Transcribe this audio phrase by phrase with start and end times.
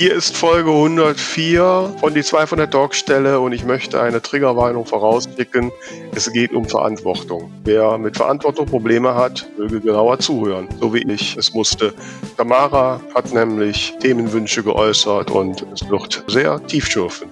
[0.00, 4.86] Hier ist Folge 104 von die 2 von der Talkstelle und ich möchte eine Triggerwarnung
[4.86, 5.70] vorausschicken.
[6.14, 7.52] Es geht um Verantwortung.
[7.64, 11.92] Wer mit Verantwortung Probleme hat, möge genauer zuhören, so wie ich es musste.
[12.38, 17.30] Tamara hat nämlich Themenwünsche geäußert und es wird sehr tiefschürfend.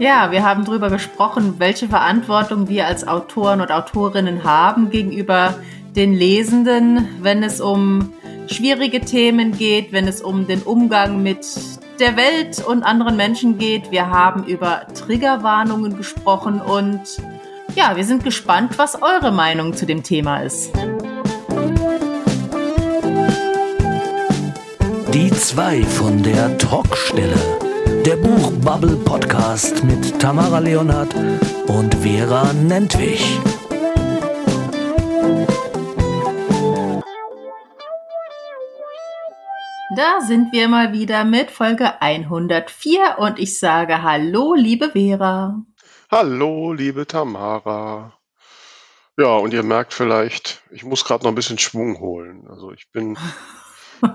[0.00, 5.54] Ja, wir haben darüber gesprochen, welche Verantwortung wir als Autoren und Autorinnen haben gegenüber
[5.94, 8.12] den Lesenden, wenn es um
[8.48, 11.46] schwierige Themen geht, wenn es um den Umgang mit
[12.02, 13.92] der Welt und anderen Menschen geht.
[13.92, 17.00] Wir haben über Triggerwarnungen gesprochen und
[17.76, 20.72] ja, wir sind gespannt, was eure Meinung zu dem Thema ist.
[25.14, 27.38] Die zwei von der Talkstelle.
[28.04, 31.14] Der Buchbubble Podcast mit Tamara Leonhardt
[31.68, 33.38] und Vera Nentwich.
[39.94, 45.62] Da sind wir mal wieder mit Folge 104 und ich sage Hallo, liebe Vera.
[46.10, 48.18] Hallo, liebe Tamara.
[49.18, 52.46] Ja, und ihr merkt vielleicht, ich muss gerade noch ein bisschen Schwung holen.
[52.48, 53.18] Also ich bin,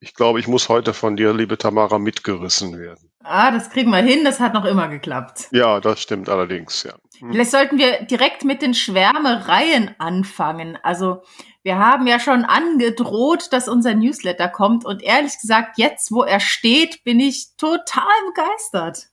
[0.00, 3.10] ich glaube, ich muss heute von dir, liebe Tamara, mitgerissen werden.
[3.24, 5.48] Ah, das kriegen wir hin, das hat noch immer geklappt.
[5.52, 6.94] Ja, das stimmt allerdings, ja.
[7.18, 7.32] Hm.
[7.32, 10.76] Vielleicht sollten wir direkt mit den Schwärmereien anfangen.
[10.82, 11.22] Also
[11.62, 16.40] wir haben ja schon angedroht, dass unser Newsletter kommt und ehrlich gesagt, jetzt wo er
[16.40, 19.08] steht, bin ich total begeistert.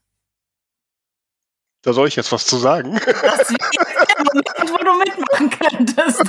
[1.82, 3.00] Da soll ich jetzt was zu sagen.
[3.04, 6.24] Das ist der Moment, wo du mitmachen könntest.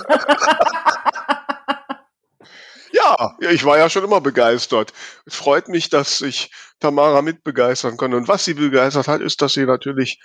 [2.94, 4.94] ja, ich war ja schon immer begeistert.
[5.26, 8.14] Es freut mich, dass ich Tamara mitbegeistern kann.
[8.14, 10.22] Und was sie begeistert hat, ist, dass sie natürlich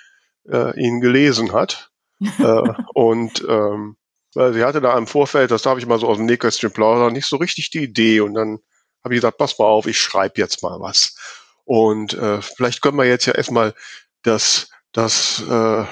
[0.48, 1.90] äh, ihn gelesen hat.
[2.20, 3.96] äh, und ähm,
[4.36, 7.14] weil sie hatte da im Vorfeld, das darf ich mal so aus dem Nähkästchen plaudern,
[7.14, 8.20] nicht so richtig die Idee.
[8.20, 8.58] Und dann
[9.02, 11.16] habe ich gesagt, pass mal auf, ich schreibe jetzt mal was.
[11.64, 13.74] Und äh, vielleicht können wir jetzt ja erstmal
[14.22, 15.84] das, das, äh,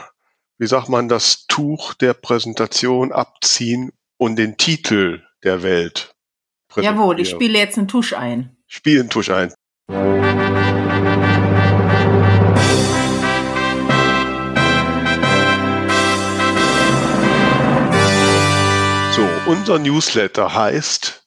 [0.59, 6.15] wie sagt man, das Tuch der Präsentation abziehen und den Titel der Welt
[6.69, 6.99] präsentieren.
[7.01, 8.57] Jawohl, ich spiele jetzt einen Tusch ein.
[8.67, 9.53] Spiele einen Tusch ein.
[19.47, 21.27] Unser Newsletter heißt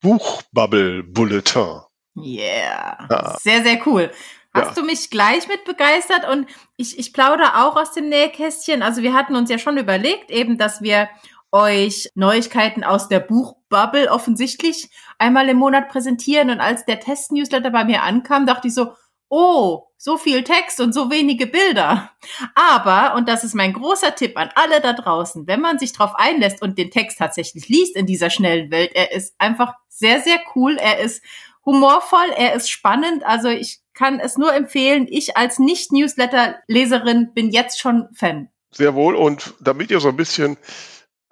[0.00, 1.80] Buchbubble Bulletin.
[2.16, 3.08] Yeah.
[3.10, 3.36] Ja.
[3.40, 4.12] Sehr, sehr cool.
[4.54, 4.82] Hast ja.
[4.82, 6.46] du mich gleich mit begeistert und
[6.76, 8.82] ich, ich plaudere auch aus dem Nähkästchen.
[8.82, 11.08] Also wir hatten uns ja schon überlegt, eben, dass wir
[11.50, 16.50] euch Neuigkeiten aus der Buchbubble offensichtlich einmal im Monat präsentieren.
[16.50, 18.92] Und als der Test-Newsletter bei mir ankam, dachte ich so,
[19.28, 22.10] oh, so viel Text und so wenige Bilder.
[22.54, 26.12] Aber, und das ist mein großer Tipp an alle da draußen, wenn man sich drauf
[26.14, 30.38] einlässt und den Text tatsächlich liest in dieser schnellen Welt, er ist einfach sehr, sehr
[30.54, 31.22] cool, er ist
[31.66, 35.06] humorvoll, er ist spannend, also ich kann es nur empfehlen.
[35.10, 38.48] Ich als Nicht-Newsletter-Leserin bin jetzt schon Fan.
[38.70, 39.16] Sehr wohl.
[39.16, 40.56] Und damit ihr so ein bisschen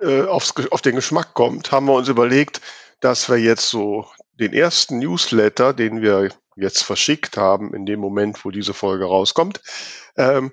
[0.00, 2.60] äh, aufs, auf den Geschmack kommt, haben wir uns überlegt,
[3.00, 8.44] dass wir jetzt so den ersten Newsletter, den wir jetzt verschickt haben, in dem Moment,
[8.44, 9.60] wo diese Folge rauskommt,
[10.16, 10.52] ähm,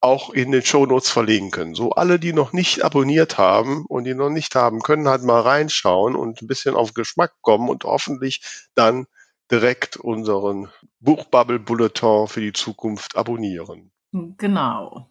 [0.00, 1.74] auch in den Shownotes verlegen können.
[1.74, 5.40] So alle, die noch nicht abonniert haben und die noch nicht haben, können halt mal
[5.40, 8.42] reinschauen und ein bisschen auf Geschmack kommen und hoffentlich
[8.74, 9.06] dann
[9.50, 10.70] direkt unseren
[11.00, 13.92] Buchbubble Bulletin für die Zukunft abonnieren.
[14.12, 15.10] Genau.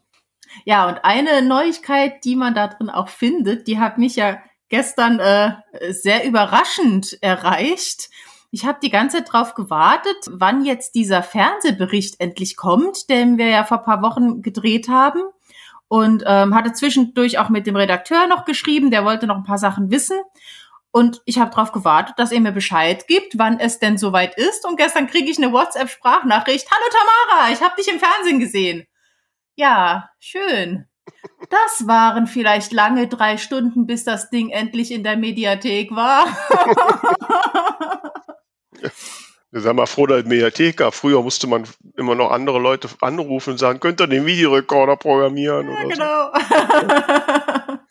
[0.65, 5.19] Ja, und eine Neuigkeit, die man da drin auch findet, die hat mich ja gestern
[5.19, 5.53] äh,
[5.91, 8.09] sehr überraschend erreicht.
[8.51, 13.47] Ich habe die ganze Zeit drauf gewartet, wann jetzt dieser Fernsehbericht endlich kommt, den wir
[13.47, 15.21] ja vor paar Wochen gedreht haben.
[15.87, 19.57] Und ähm, hatte zwischendurch auch mit dem Redakteur noch geschrieben, der wollte noch ein paar
[19.57, 20.19] Sachen wissen.
[20.91, 24.65] Und ich habe darauf gewartet, dass er mir Bescheid gibt, wann es denn soweit ist.
[24.65, 26.67] Und gestern kriege ich eine WhatsApp-Sprachnachricht.
[26.71, 28.87] Hallo Tamara, ich habe dich im Fernsehen gesehen.
[29.55, 30.85] Ja, schön.
[31.49, 36.27] Das waren vielleicht lange drei Stunden, bis das Ding endlich in der Mediathek war.
[39.51, 40.93] Wir sind mal froh, dass Mediathek gab.
[40.93, 41.63] Früher musste man
[41.97, 45.69] immer noch andere Leute anrufen und sagen, könnt ihr den Videorekorder programmieren?
[45.69, 46.31] Ja, genau.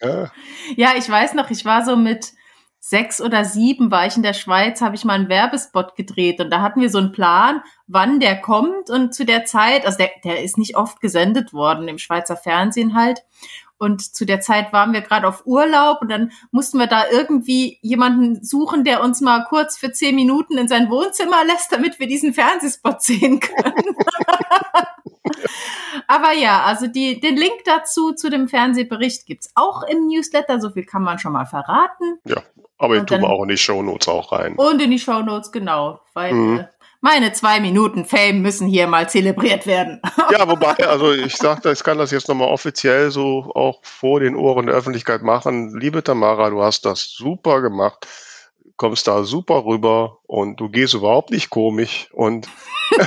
[0.00, 0.08] So.
[0.08, 0.30] ja.
[0.76, 2.32] ja, ich weiß noch, ich war so mit
[2.80, 6.50] sechs oder sieben war ich in der Schweiz, habe ich mal einen Werbespot gedreht und
[6.50, 10.10] da hatten wir so einen Plan, wann der kommt und zu der Zeit, also der,
[10.24, 13.24] der ist nicht oft gesendet worden im Schweizer Fernsehen halt.
[13.78, 17.78] Und zu der Zeit waren wir gerade auf Urlaub und dann mussten wir da irgendwie
[17.80, 22.08] jemanden suchen, der uns mal kurz für zehn Minuten in sein Wohnzimmer lässt, damit wir
[22.08, 23.74] diesen Fernsehspot sehen können.
[26.06, 30.60] Aber ja, also die, den Link dazu, zu dem Fernsehbericht gibt's auch im Newsletter.
[30.60, 32.18] So viel kann man schon mal verraten.
[32.24, 32.42] Ja,
[32.78, 34.54] aber ich tue auch in die Shownotes auch rein.
[34.56, 36.00] Und in die Shownotes, genau.
[36.14, 36.58] Weil mhm.
[36.60, 36.68] Äh,
[37.00, 40.00] meine zwei Minuten Fame müssen hier mal zelebriert werden.
[40.30, 44.36] Ja, wobei, also ich sagte, ich kann das jetzt nochmal offiziell so auch vor den
[44.36, 45.74] Ohren der Öffentlichkeit machen.
[45.78, 48.06] Liebe Tamara, du hast das super gemacht,
[48.76, 52.46] kommst da super rüber und du gehst überhaupt nicht komisch und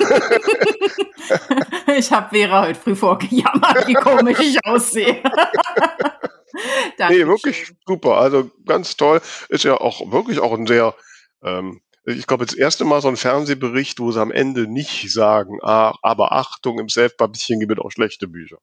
[1.96, 5.22] ich habe Vera heute früh vorgejammert, wie komisch ich aussehe.
[7.10, 8.18] nee, wirklich super.
[8.18, 9.22] Also ganz toll.
[9.50, 10.96] Ist ja auch wirklich auch ein sehr
[11.44, 15.60] ähm, ich glaube, das erste Mal so ein Fernsehbericht, wo sie am Ende nicht sagen,
[15.62, 18.58] ah, aber Achtung, im Selfpapier gibt es auch schlechte Bücher.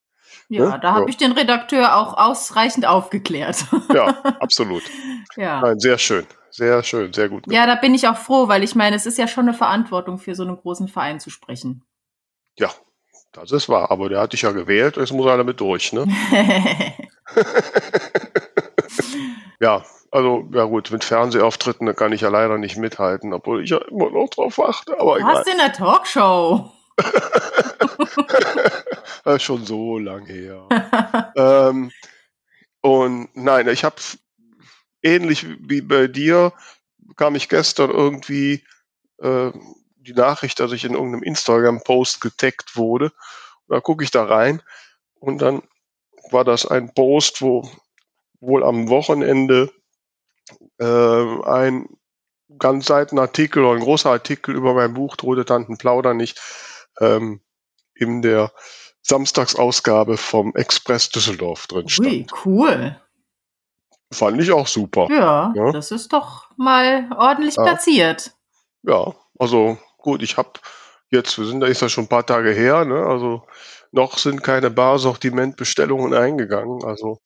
[0.48, 0.78] Ja, ne?
[0.80, 1.08] da habe ja.
[1.08, 3.64] ich den Redakteur auch ausreichend aufgeklärt.
[3.94, 4.08] Ja,
[4.40, 4.82] absolut.
[5.36, 5.60] ja.
[5.60, 6.26] Nein, sehr schön.
[6.50, 7.44] Sehr schön, sehr gut.
[7.50, 10.18] Ja, da bin ich auch froh, weil ich meine, es ist ja schon eine Verantwortung
[10.18, 11.84] für so einen großen Verein zu sprechen.
[12.58, 12.70] Ja,
[13.32, 13.90] das ist wahr.
[13.90, 16.06] Aber der hat dich ja gewählt, jetzt muss er damit durch, ne?
[19.60, 23.70] ja, also, ja gut, mit Fernsehauftritten, da kann ich ja leider nicht mithalten, obwohl ich
[23.70, 24.98] ja immer noch drauf achte.
[24.98, 25.34] Aber du egal.
[25.34, 26.72] hast in der Talkshow.
[29.24, 30.66] das ist schon so lang her.
[31.36, 31.90] ähm,
[32.80, 33.96] und nein, ich habe
[35.02, 36.52] ähnlich wie bei dir,
[37.16, 38.64] kam ich gestern irgendwie
[39.18, 39.50] äh,
[39.96, 43.06] die Nachricht, dass ich in irgendeinem Instagram-Post getaggt wurde.
[43.66, 44.62] Und da gucke ich da rein
[45.14, 45.62] und dann
[46.30, 47.68] war das ein Post, wo
[48.40, 49.70] wohl am Wochenende
[50.78, 51.88] äh, ein
[52.58, 56.40] ganz Seitenartikel oder ein großer Artikel über mein Buch Tote Tanten plaudern nicht
[57.00, 57.40] ähm,
[57.94, 58.52] in der
[59.02, 62.08] Samstagsausgabe vom Express Düsseldorf drin stand.
[62.08, 63.00] Ui, cool.
[64.12, 65.06] Fand ich auch super.
[65.10, 67.62] Ja, ja, das ist doch mal ordentlich ja.
[67.62, 68.32] platziert.
[68.82, 70.52] Ja, also gut, ich habe
[71.10, 73.04] jetzt, wir sind da ist das schon ein paar Tage her, ne?
[73.04, 73.42] Also
[73.92, 76.84] noch sind keine Barsortimentbestellungen eingegangen.
[76.84, 77.20] Also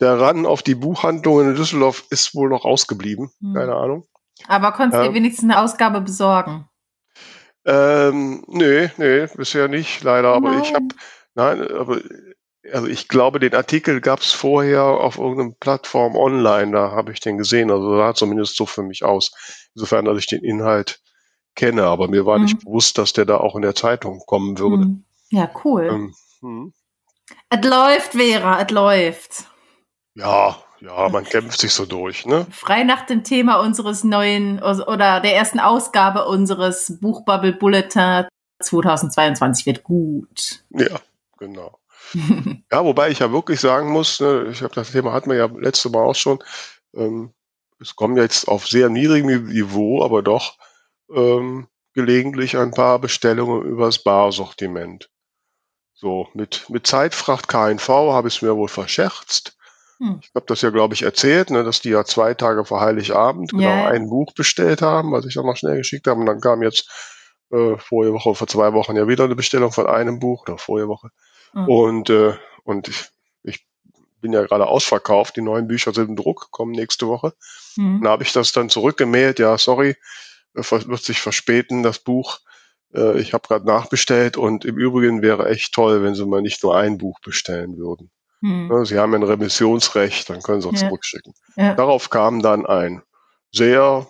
[0.00, 3.30] der Ran auf die Buchhandlung in Düsseldorf ist wohl noch ausgeblieben.
[3.40, 3.54] Hm.
[3.54, 4.06] Keine Ahnung.
[4.46, 6.68] Aber konntest ähm, du wenigstens eine Ausgabe besorgen?
[7.64, 10.32] Ähm, nee, nee, bisher nicht, leider.
[10.32, 10.62] Aber nein.
[10.62, 10.86] ich habe,
[11.34, 12.00] nein, aber
[12.72, 17.20] also ich glaube, den Artikel gab es vorher auf irgendeiner Plattform online, da habe ich
[17.20, 17.70] den gesehen.
[17.70, 19.32] Also sah zumindest so für mich aus.
[19.74, 21.00] Insofern, dass ich den Inhalt
[21.54, 22.44] kenne, aber mir war hm.
[22.44, 24.84] nicht bewusst, dass der da auch in der Zeitung kommen würde.
[24.84, 25.04] Hm.
[25.30, 25.88] Ja, cool.
[25.90, 26.72] Ähm, hm.
[27.50, 29.44] Es läuft, Vera, es läuft.
[30.18, 32.46] Ja, ja, man kämpft sich so durch, ne?
[32.50, 38.26] Frei nach dem Thema unseres neuen oder der ersten Ausgabe unseres Buchbubble Bulletin
[38.60, 40.64] 2022 wird gut.
[40.70, 40.98] Ja,
[41.38, 41.78] genau.
[42.72, 45.46] ja, wobei ich ja wirklich sagen muss, ne, ich habe das Thema hatten wir ja
[45.46, 46.42] letzte Mal auch schon.
[46.94, 47.32] Ähm,
[47.80, 50.58] es kommen jetzt auf sehr niedrigem Niveau, aber doch
[51.14, 55.10] ähm, gelegentlich ein paar Bestellungen übers Barsortiment.
[55.94, 59.57] So, mit, mit Zeitfracht KNV habe ich es mir wohl verscherzt.
[60.00, 60.20] Hm.
[60.22, 63.50] Ich habe das ja, glaube ich, erzählt, ne, dass die ja zwei Tage vor Heiligabend
[63.50, 63.88] genau yeah.
[63.88, 66.20] ein Buch bestellt haben, was ich dann noch schnell geschickt habe.
[66.20, 66.88] Und dann kam jetzt
[67.50, 70.88] äh, vorige Woche, vor zwei Wochen ja wieder eine Bestellung von einem Buch oder vorige
[70.88, 71.10] Woche.
[71.52, 71.68] Hm.
[71.68, 73.08] Und, äh, und ich,
[73.42, 73.66] ich
[74.20, 75.36] bin ja gerade ausverkauft.
[75.36, 77.34] Die neuen Bücher sind im Druck, kommen nächste Woche.
[77.74, 78.00] Hm.
[78.02, 79.40] Dann habe ich das dann zurückgemeldet.
[79.40, 79.96] Ja, sorry,
[80.54, 82.38] äh, wird sich verspäten, das Buch.
[82.94, 86.62] Äh, ich habe gerade nachbestellt und im Übrigen wäre echt toll, wenn Sie mal nicht
[86.62, 88.10] nur ein Buch bestellen würden.
[88.40, 88.68] Hm.
[88.68, 90.88] Ne, sie haben ein Remissionsrecht, dann können Sie es ja.
[90.88, 91.34] zurückschicken.
[91.56, 91.74] Ja.
[91.74, 93.02] Darauf kam dann ein
[93.52, 94.06] sehr,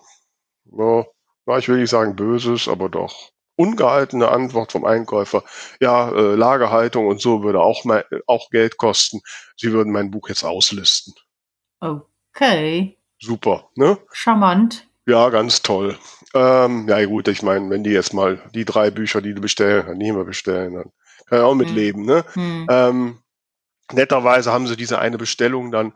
[0.66, 5.42] ja, ich will nicht sagen böses, aber doch ungehaltene Antwort vom Einkäufer.
[5.80, 9.20] Ja, äh, Lagerhaltung und so würde auch, mal, auch Geld kosten.
[9.56, 11.14] Sie würden mein Buch jetzt auslisten.
[11.80, 12.96] Okay.
[13.20, 13.98] Super, ne?
[14.12, 14.86] Charmant.
[15.06, 15.98] Ja, ganz toll.
[16.34, 19.86] Ähm, ja gut, ich meine, wenn die jetzt mal die drei Bücher, die du bestellen,
[19.86, 20.92] dann nicht mehr bestellen, dann
[21.26, 21.74] kann ich auch mit hm.
[21.74, 22.24] leben, ne?
[22.34, 22.66] Hm.
[22.70, 23.18] Ähm,
[23.92, 25.92] netterweise haben sie diese eine Bestellung dann,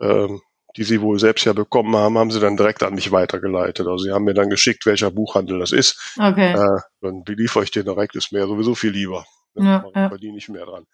[0.00, 0.40] ähm,
[0.76, 3.86] die sie wohl selbst ja bekommen haben, haben sie dann direkt an mich weitergeleitet.
[3.86, 6.14] Also sie haben mir dann geschickt, welcher Buchhandel das ist.
[6.18, 6.52] Okay.
[6.52, 9.24] Äh, dann beliefere ich den direkt, ist mir sowieso viel lieber.
[9.54, 10.08] Ja, ja.
[10.08, 10.86] verdiene ich mehr dran.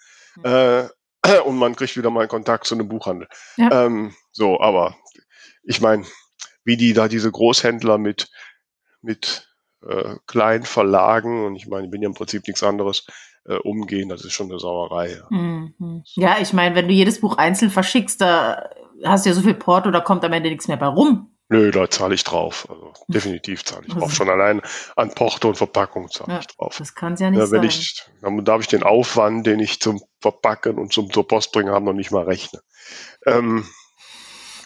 [0.43, 0.81] Ja.
[0.81, 0.89] Äh,
[1.45, 3.29] und man kriegt wieder mal einen Kontakt zu einem Buchhandel.
[3.57, 3.87] Ja.
[3.87, 4.97] Ähm, so, aber
[5.63, 6.05] ich meine,
[6.65, 8.31] wie die da diese Großhändler mit,
[9.03, 9.49] mit
[9.87, 13.07] äh, kleinen Verlagen, und ich meine, ich bin ja im Prinzip nichts anderes,
[13.47, 15.11] äh, umgehen, das ist schon eine Sauerei.
[15.11, 16.03] Ja, mhm.
[16.15, 18.71] ja ich meine, wenn du jedes Buch einzeln verschickst, da
[19.05, 21.31] hast du ja so viel Porto, da kommt am Ende nichts mehr bei rum.
[21.51, 22.67] Nö, da zahle ich drauf.
[22.71, 24.13] Also definitiv zahle ich drauf.
[24.13, 24.63] Schon allein
[24.97, 26.77] an Porto und Verpackung zahle ja, ich drauf.
[26.79, 27.69] Das kann es ja nicht ja, wenn sein.
[27.69, 31.71] Ich, dann darf ich den Aufwand, den ich zum Verpacken und zum zur Post bringen
[31.71, 32.63] habe, noch nicht mal rechnen.
[33.27, 33.69] Ähm,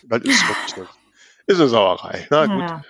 [0.05, 0.89] das ist wirklich eine,
[1.47, 2.29] ist eine Sauerei.
[2.31, 2.85] Na gut.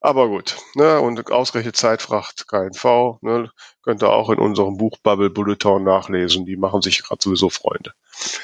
[0.00, 3.50] Aber gut, ne, und ausreichend Zeitfracht KNV, ne,
[3.82, 6.46] könnt ihr auch in unserem Buch Bubble Bulletin nachlesen.
[6.46, 7.92] Die machen sich gerade sowieso Freunde.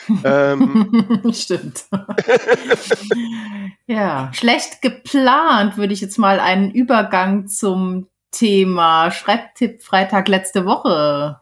[0.25, 1.85] ähm, Stimmt.
[3.87, 11.41] ja, schlecht geplant würde ich jetzt mal einen Übergang zum Thema Schreibtipp Freitag letzte Woche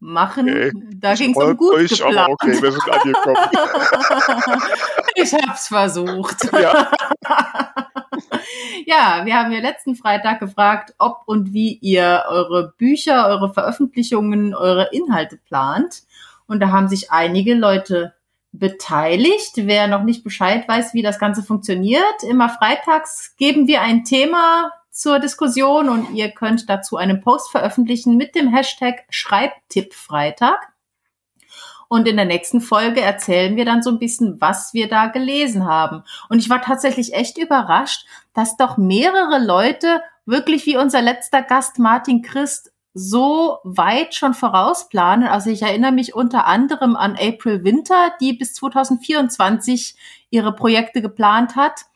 [0.00, 0.48] machen.
[0.48, 0.72] Okay.
[0.94, 2.30] Da ging es um gut euch, geplant.
[2.30, 3.36] okay, wir sind angekommen.
[5.16, 6.50] ich hab's versucht.
[6.52, 6.90] Ja.
[8.86, 14.54] ja, wir haben ja letzten Freitag gefragt, ob und wie ihr eure Bücher, eure Veröffentlichungen,
[14.54, 16.02] eure Inhalte plant.
[16.46, 18.14] Und da haben sich einige Leute
[18.52, 19.52] beteiligt.
[19.56, 24.70] Wer noch nicht Bescheid weiß, wie das Ganze funktioniert, immer freitags geben wir ein Thema
[24.90, 30.73] zur Diskussion und ihr könnt dazu einen Post veröffentlichen mit dem Hashtag Schreibtippfreitag.
[31.88, 35.66] Und in der nächsten Folge erzählen wir dann so ein bisschen, was wir da gelesen
[35.66, 36.02] haben.
[36.28, 41.78] Und ich war tatsächlich echt überrascht, dass doch mehrere Leute wirklich wie unser letzter Gast
[41.78, 45.28] Martin Christ so weit schon vorausplanen.
[45.28, 49.96] Also ich erinnere mich unter anderem an April Winter, die bis 2024
[50.30, 51.86] ihre Projekte geplant hat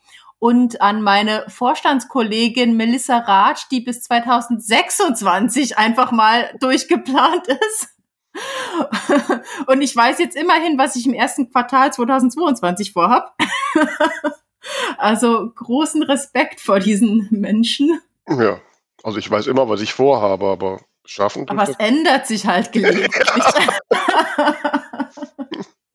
[0.41, 7.98] und an meine Vorstandskollegin Melissa Ratsch, die bis 2026 einfach mal durchgeplant ist.
[9.67, 13.37] Und ich weiß jetzt immerhin, was ich im ersten Quartal 2022 vorhab.
[14.99, 18.01] Also großen Respekt vor diesen Menschen.
[18.29, 18.61] Ja,
[19.03, 21.49] also ich weiß immer, was ich vorhabe, aber schaffen.
[21.49, 23.45] Aber es ändert sich halt gelegentlich.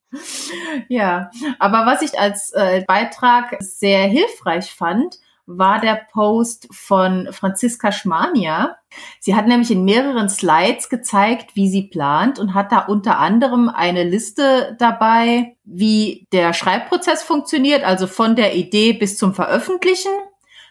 [0.88, 7.92] ja, aber was ich als äh, Beitrag sehr hilfreich fand, war der Post von Franziska
[7.92, 8.78] Schmania.
[9.20, 13.70] Sie hat nämlich in mehreren Slides gezeigt, wie sie plant und hat da unter anderem
[13.70, 20.12] eine Liste dabei, wie der Schreibprozess funktioniert, also von der Idee bis zum Veröffentlichen.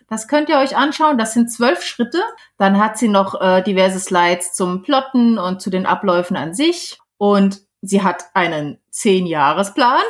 [0.08, 1.16] Das könnt ihr euch anschauen.
[1.16, 2.22] Das sind zwölf Schritte.
[2.58, 6.98] Dann hat sie noch äh, diverse Slides zum Plotten und zu den Abläufen an sich.
[7.16, 10.02] Und sie hat einen Zehn-Jahres-Plan.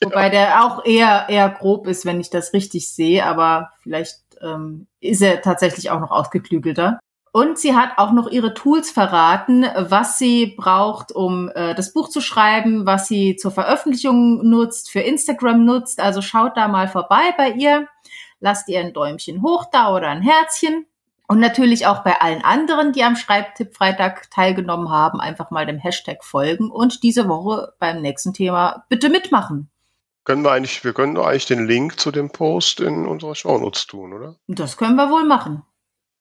[0.04, 4.86] Wobei der auch eher, eher grob ist, wenn ich das richtig sehe, aber vielleicht ähm,
[5.00, 6.98] ist er tatsächlich auch noch ausgeklügelter.
[7.32, 12.08] Und sie hat auch noch ihre Tools verraten, was sie braucht, um äh, das Buch
[12.08, 16.00] zu schreiben, was sie zur Veröffentlichung nutzt, für Instagram nutzt.
[16.00, 17.86] Also schaut da mal vorbei bei ihr.
[18.40, 20.86] Lasst ihr ein Däumchen hoch da oder ein Herzchen.
[21.28, 25.78] Und natürlich auch bei allen anderen, die am Schreibtipp Freitag teilgenommen haben, einfach mal dem
[25.78, 29.70] Hashtag folgen und diese Woche beim nächsten Thema bitte mitmachen.
[30.24, 33.86] Können wir eigentlich, wir können doch eigentlich den Link zu dem Post in unserer Shownotes
[33.86, 34.36] tun, oder?
[34.46, 35.62] Das können wir wohl machen.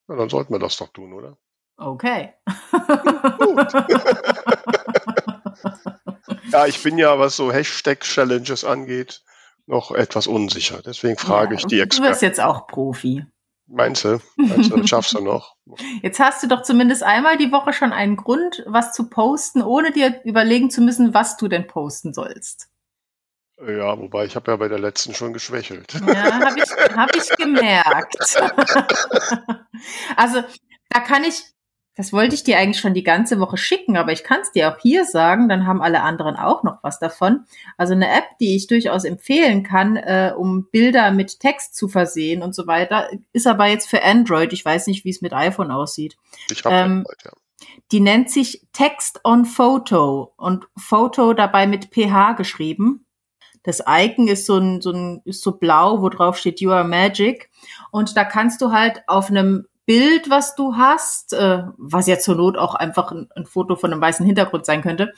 [0.07, 1.37] Ja, dann sollten wir das doch tun, oder?
[1.77, 2.33] Okay.
[6.51, 9.21] ja, ich bin ja, was so Hashtag-Challenges angeht,
[9.65, 10.81] noch etwas unsicher.
[10.83, 12.03] Deswegen frage ja, ich die Experten.
[12.03, 13.25] Du wirst jetzt auch Profi.
[13.67, 14.19] Meinst du?
[14.35, 15.55] Meinst du, das schaffst du noch?
[16.01, 19.91] Jetzt hast du doch zumindest einmal die Woche schon einen Grund, was zu posten, ohne
[19.91, 22.71] dir überlegen zu müssen, was du denn posten sollst.
[23.67, 25.93] Ja, wobei ich habe ja bei der letzten schon geschwächelt.
[25.93, 28.15] Ja, habe ich, hab ich gemerkt.
[30.15, 30.43] also
[30.89, 31.43] da kann ich
[31.99, 34.71] das wollte ich dir eigentlich schon die ganze Woche schicken, aber ich kann es dir
[34.71, 37.43] auch hier sagen, dann haben alle anderen auch noch was davon.
[37.75, 42.41] Also eine App, die ich durchaus empfehlen kann, äh, um Bilder mit Text zu versehen
[42.41, 44.53] und so weiter, ist aber jetzt für Android.
[44.53, 46.15] Ich weiß nicht, wie es mit iPhone aussieht.
[46.49, 47.31] Ich habe ähm, Android, ja.
[47.91, 53.05] Die nennt sich Text on Photo und Photo dabei mit PH geschrieben.
[53.63, 56.87] Das Icon ist so ein, so ein, ist so blau, wo drauf steht You are
[56.87, 57.49] Magic.
[57.91, 62.35] Und da kannst du halt auf einem Bild, was du hast, äh, was ja zur
[62.35, 65.13] Not auch einfach ein, ein, Foto von einem weißen Hintergrund sein könnte,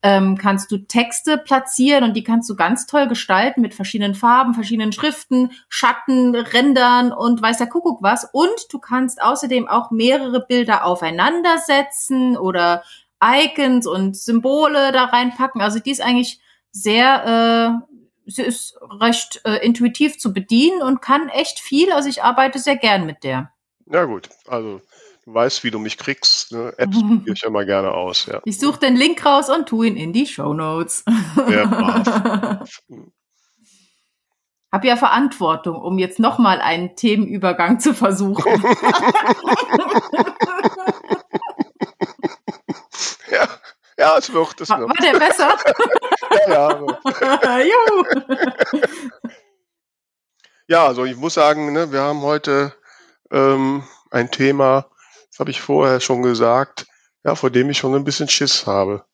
[0.00, 4.54] ähm, kannst du Texte platzieren und die kannst du ganz toll gestalten mit verschiedenen Farben,
[4.54, 8.24] verschiedenen Schriften, Schatten, Rändern und weiß der Kuckuck was.
[8.32, 12.84] Und du kannst außerdem auch mehrere Bilder aufeinandersetzen oder
[13.20, 15.60] Icons und Symbole da reinpacken.
[15.60, 16.40] Also die ist eigentlich
[16.72, 17.80] sehr,
[18.26, 21.92] äh, sie ist recht äh, intuitiv zu bedienen und kann echt viel.
[21.92, 23.52] Also ich arbeite sehr gern mit der.
[23.86, 24.80] Ja gut, also
[25.24, 26.52] du weißt, wie du mich kriegst.
[26.52, 26.74] Ne?
[26.78, 28.26] Apps probiere ich immer gerne aus.
[28.26, 28.40] Ja.
[28.44, 31.04] Ich suche den Link raus und tu ihn in die Show Notes.
[31.48, 32.64] Ja,
[34.72, 38.50] Hab ja Verantwortung, um jetzt nochmal einen Themenübergang zu versuchen.
[43.30, 43.46] ja,
[43.98, 44.62] ja, es wird.
[44.62, 44.80] Es wird.
[44.80, 45.58] War der besser?
[46.30, 47.58] Ja, ja.
[47.60, 48.04] Juhu.
[50.68, 52.74] ja, also ich muss sagen, ne, wir haben heute
[53.30, 54.86] ähm, ein Thema,
[55.30, 56.86] das habe ich vorher schon gesagt,
[57.24, 59.04] ja, vor dem ich schon ein bisschen Schiss habe.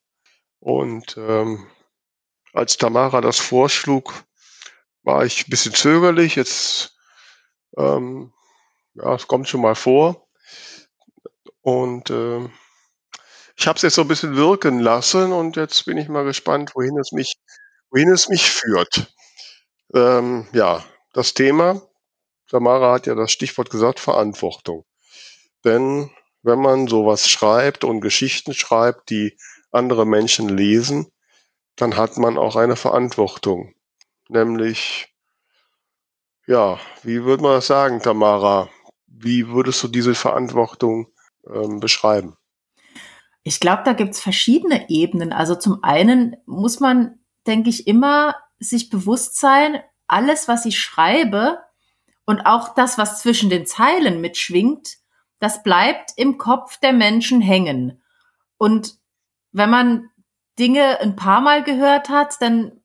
[0.61, 1.67] Und ähm,
[2.53, 4.25] als Tamara das vorschlug,
[5.03, 6.37] war ich ein bisschen zögerlich.
[6.37, 6.97] Jetzt,
[7.77, 8.33] ähm,
[8.95, 10.29] ja, es kommt schon mal vor.
[11.61, 12.49] Und äh,
[13.59, 16.73] ich habe es jetzt so ein bisschen wirken lassen und jetzt bin ich mal gespannt,
[16.75, 17.35] wohin es mich,
[17.91, 19.13] wohin es mich führt.
[19.95, 21.83] Ähm, ja, das Thema
[22.51, 24.85] Samara hat ja das Stichwort gesagt, Verantwortung.
[25.65, 26.11] Denn
[26.43, 29.37] wenn man sowas schreibt und Geschichten schreibt, die
[29.71, 31.13] andere Menschen lesen,
[31.77, 33.75] dann hat man auch eine Verantwortung.
[34.29, 35.13] Nämlich,
[36.47, 38.71] ja, wie würde man das sagen, Tamara?
[39.07, 41.13] Wie würdest du diese Verantwortung
[41.47, 42.37] ähm, beschreiben?
[43.43, 45.33] Ich glaube, da gibt's verschiedene Ebenen.
[45.33, 51.59] Also zum einen muss man, denke ich, immer sich bewusst sein, alles, was ich schreibe
[52.25, 54.97] und auch das, was zwischen den Zeilen mitschwingt,
[55.39, 58.03] das bleibt im Kopf der Menschen hängen.
[58.57, 58.97] Und
[59.53, 60.11] wenn man
[60.59, 62.81] Dinge ein paar Mal gehört hat, dann,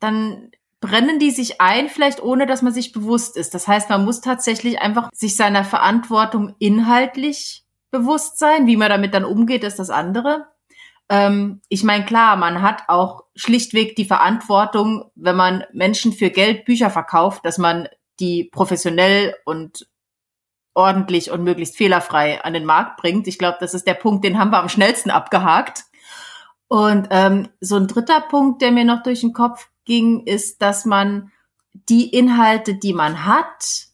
[0.00, 3.54] dann brennen die sich ein, vielleicht ohne dass man sich bewusst ist.
[3.54, 8.66] Das heißt, man muss tatsächlich einfach sich seiner Verantwortung inhaltlich bewusst sein.
[8.66, 10.48] Wie man damit dann umgeht, ist das andere.
[11.08, 16.64] Ähm, ich meine, klar, man hat auch schlichtweg die Verantwortung, wenn man Menschen für Geld
[16.64, 19.86] Bücher verkauft, dass man die professionell und
[20.74, 23.28] ordentlich und möglichst fehlerfrei an den Markt bringt.
[23.28, 25.84] Ich glaube, das ist der Punkt, den haben wir am schnellsten abgehakt.
[26.68, 30.86] Und ähm, so ein dritter Punkt, der mir noch durch den Kopf ging, ist, dass
[30.86, 31.30] man
[31.74, 33.88] die Inhalte, die man hat,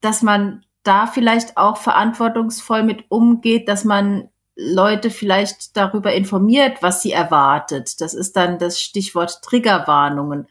[0.00, 7.02] dass man da vielleicht auch verantwortungsvoll mit umgeht, dass man Leute vielleicht darüber informiert, was
[7.02, 8.00] sie erwartet.
[8.00, 10.48] Das ist dann das Stichwort Triggerwarnungen.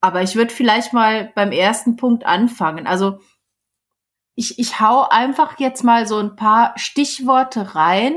[0.00, 2.86] Aber ich würde vielleicht mal beim ersten Punkt anfangen.
[2.86, 3.20] Also
[4.34, 8.14] ich, ich hau einfach jetzt mal so ein paar Stichworte rein,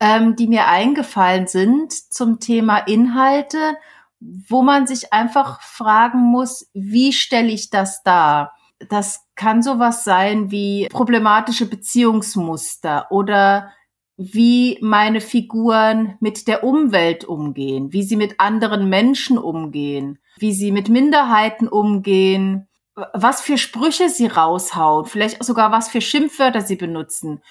[0.00, 3.76] ähm, die mir eingefallen sind zum Thema Inhalte,
[4.20, 8.57] wo man sich einfach fragen muss, wie stelle ich das dar?
[8.88, 13.72] Das kann sowas sein wie problematische Beziehungsmuster oder
[14.16, 20.72] wie meine Figuren mit der Umwelt umgehen, wie sie mit anderen Menschen umgehen, wie sie
[20.72, 22.68] mit Minderheiten umgehen,
[23.12, 27.42] was für Sprüche sie raushauen, vielleicht sogar was für Schimpfwörter sie benutzen,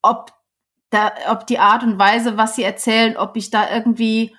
[0.00, 0.32] ob
[0.90, 4.36] da, ob die Art und Weise, was sie erzählen, ob ich da irgendwie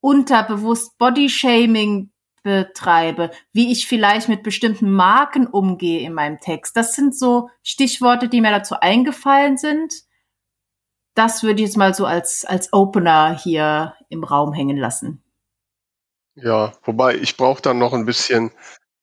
[0.00, 2.10] unterbewusst Bodyshaming
[2.48, 6.76] betreibe, wie ich vielleicht mit bestimmten Marken umgehe in meinem Text.
[6.76, 9.92] Das sind so Stichworte, die mir dazu eingefallen sind.
[11.14, 15.22] Das würde ich jetzt mal so als, als Opener hier im Raum hängen lassen.
[16.36, 18.50] Ja, wobei ich brauche dann noch ein bisschen,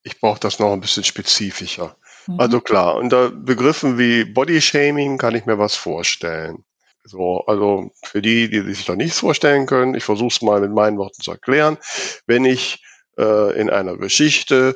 [0.01, 1.97] ich brauche das noch ein bisschen spezifischer.
[2.25, 2.39] Mhm.
[2.39, 6.63] Also klar, unter Begriffen wie Bodyshaming kann ich mir was vorstellen.
[7.03, 10.71] So, also für die, die sich da nichts vorstellen können, ich versuche es mal mit
[10.71, 11.77] meinen Worten zu erklären.
[12.25, 12.83] Wenn ich
[13.17, 14.75] äh, in einer Geschichte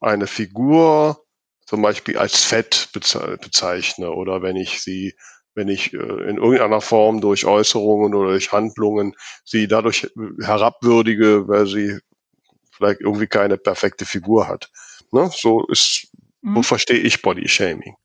[0.00, 1.24] eine Figur
[1.66, 5.14] zum Beispiel als fett bezeichne oder wenn ich sie,
[5.54, 10.10] wenn ich äh, in irgendeiner Form durch Äußerungen oder durch Handlungen sie dadurch
[10.40, 11.98] herabwürdige, weil sie
[12.72, 14.70] vielleicht irgendwie keine perfekte Figur hat.
[15.12, 15.30] Ne?
[15.32, 16.08] So ist,
[16.42, 16.56] mhm.
[16.56, 17.96] so verstehe ich Body Shaming.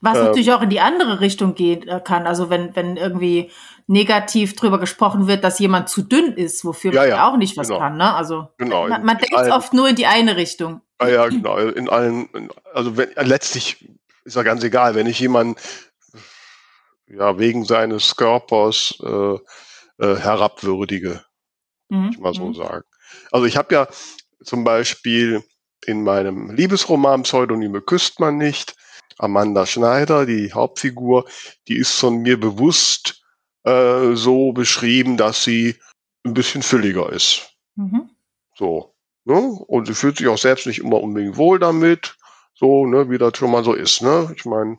[0.00, 2.26] Was ähm, natürlich auch in die andere Richtung gehen äh, kann.
[2.26, 3.50] Also wenn, wenn irgendwie
[3.86, 7.56] negativ drüber gesprochen wird, dass jemand zu dünn ist, wofür ja, man ja, auch nicht
[7.56, 7.80] was genau.
[7.80, 7.96] kann.
[7.96, 8.14] Ne?
[8.14, 10.80] Also genau, man, man denkt oft nur in die eine Richtung.
[11.00, 11.56] Ja, ja, genau.
[11.58, 12.28] In allen,
[12.72, 13.88] also wenn, letztlich
[14.24, 15.56] ist ja ganz egal, wenn ich jemanden
[17.06, 19.34] ja wegen seines Körpers äh,
[19.98, 21.24] äh, herabwürdige,
[21.88, 22.10] mhm.
[22.12, 22.54] ich mal so mhm.
[22.54, 22.84] sagen.
[23.32, 23.88] Also ich habe ja
[24.44, 25.42] zum Beispiel
[25.84, 28.76] in meinem Liebesroman Pseudonyme küsst man nicht
[29.20, 31.26] Amanda Schneider, die Hauptfigur,
[31.68, 33.22] die ist von mir bewusst
[33.64, 35.76] äh, so beschrieben, dass sie
[36.24, 37.54] ein bisschen fülliger ist.
[37.76, 38.10] Mhm.
[38.56, 38.94] So.
[39.24, 39.34] Ne?
[39.34, 42.16] Und sie fühlt sich auch selbst nicht immer unbedingt wohl damit.
[42.54, 44.30] So, ne, wie das schon mal so ist, ne?
[44.36, 44.78] Ich meine,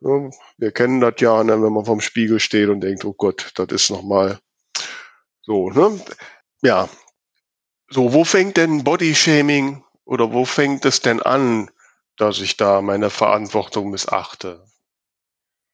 [0.00, 3.52] ne, wir kennen das ja, ne, wenn man vorm Spiegel steht und denkt, oh Gott,
[3.56, 4.38] das ist nochmal
[5.42, 6.00] so, ne?
[6.62, 6.88] Ja.
[7.90, 11.70] So, wo fängt denn Bodyshaming oder wo fängt es denn an,
[12.22, 14.64] dass ich da meine Verantwortung missachte?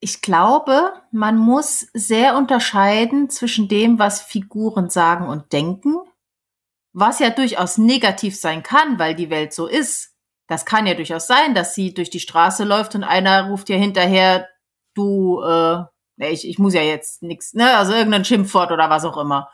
[0.00, 5.96] Ich glaube, man muss sehr unterscheiden zwischen dem, was Figuren sagen und denken,
[6.92, 10.14] was ja durchaus negativ sein kann, weil die Welt so ist.
[10.46, 13.76] Das kann ja durchaus sein, dass sie durch die Straße läuft und einer ruft ihr
[13.76, 14.48] hinterher,
[14.94, 15.84] du, äh,
[16.16, 19.50] ich, ich muss ja jetzt nichts, ne, also irgendein Schimpfwort oder was auch immer.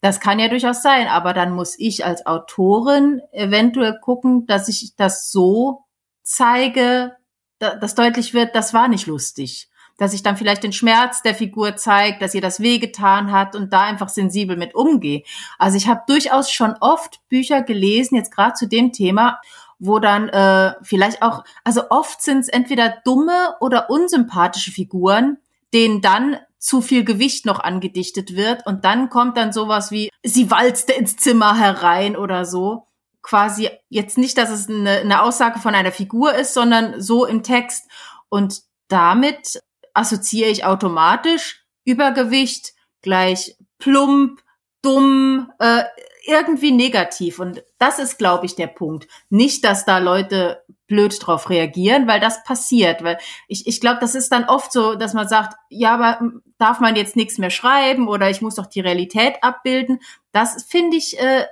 [0.00, 4.94] Das kann ja durchaus sein, aber dann muss ich als Autorin eventuell gucken, dass ich
[4.96, 5.84] das so
[6.22, 7.16] zeige,
[7.58, 9.68] dass deutlich wird, das war nicht lustig.
[9.98, 13.72] Dass ich dann vielleicht den Schmerz der Figur zeige, dass ihr das wehgetan hat und
[13.72, 15.22] da einfach sensibel mit umgehe.
[15.58, 19.38] Also ich habe durchaus schon oft Bücher gelesen, jetzt gerade zu dem Thema,
[19.78, 25.38] wo dann äh, vielleicht auch, also oft sind es entweder dumme oder unsympathische Figuren,
[25.74, 30.50] denen dann zu viel Gewicht noch angedichtet wird und dann kommt dann sowas wie, sie
[30.50, 32.86] walzte ins Zimmer herein oder so
[33.22, 37.42] quasi jetzt nicht, dass es eine, eine Aussage von einer Figur ist, sondern so im
[37.42, 37.88] Text.
[38.28, 39.60] Und damit
[39.94, 44.40] assoziiere ich automatisch Übergewicht gleich plump,
[44.82, 45.84] dumm, äh,
[46.26, 47.38] irgendwie negativ.
[47.38, 49.08] Und das ist, glaube ich, der Punkt.
[49.30, 53.02] Nicht, dass da Leute blöd drauf reagieren, weil das passiert.
[53.02, 56.20] Weil ich, ich glaube, das ist dann oft so, dass man sagt, ja, aber
[56.58, 60.00] darf man jetzt nichts mehr schreiben oder ich muss doch die Realität abbilden.
[60.32, 61.46] Das finde ich, äh,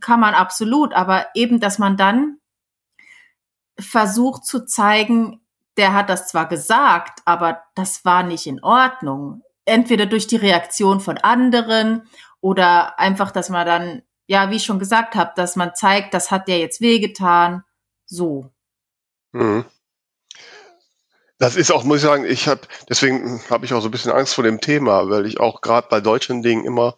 [0.00, 0.92] kann man absolut.
[0.94, 2.38] Aber eben, dass man dann
[3.78, 5.40] versucht zu zeigen,
[5.76, 9.42] der hat das zwar gesagt, aber das war nicht in Ordnung.
[9.64, 12.08] Entweder durch die Reaktion von anderen
[12.40, 16.30] oder einfach, dass man dann, ja, wie ich schon gesagt habe, dass man zeigt, das
[16.30, 17.64] hat der jetzt wehgetan.
[18.06, 18.50] So.
[19.32, 19.64] Mhm.
[21.38, 24.12] Das ist auch, muss ich sagen, ich habe, deswegen habe ich auch so ein bisschen
[24.12, 26.96] Angst vor dem Thema, weil ich auch gerade bei deutschen Dingen immer,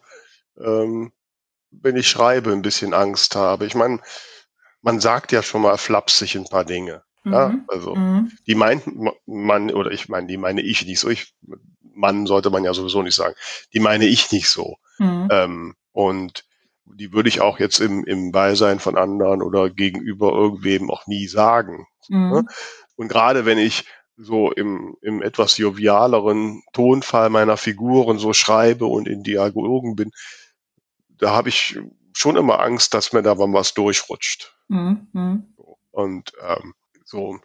[0.59, 1.11] ähm,
[1.81, 3.65] wenn ich schreibe, ein bisschen Angst habe.
[3.65, 3.99] Ich meine,
[4.81, 7.03] man sagt ja schon mal flapsig ein paar Dinge.
[7.23, 7.33] Mhm.
[7.33, 8.31] Ja, also mhm.
[8.47, 8.83] die meint
[9.25, 11.09] man, oder ich meine, die meine ich nicht so.
[11.09, 11.33] Ich,
[11.81, 13.35] Mann sollte man ja sowieso nicht sagen.
[13.73, 14.77] Die meine ich nicht so.
[14.99, 15.27] Mhm.
[15.31, 16.45] Ähm, und
[16.85, 21.27] die würde ich auch jetzt im, im Beisein von anderen oder gegenüber irgendwem auch nie
[21.27, 21.87] sagen.
[22.07, 22.29] Mhm.
[22.29, 22.45] Ne?
[22.95, 23.85] Und gerade wenn ich
[24.15, 30.11] so im, im etwas jovialeren Tonfall meiner Figuren so schreibe und in Dialogen bin,
[31.19, 31.79] da habe ich
[32.13, 34.55] schon immer Angst, dass mir da mal was durchrutscht.
[34.67, 35.53] Mhm.
[35.91, 36.73] Und ähm,
[37.05, 37.39] so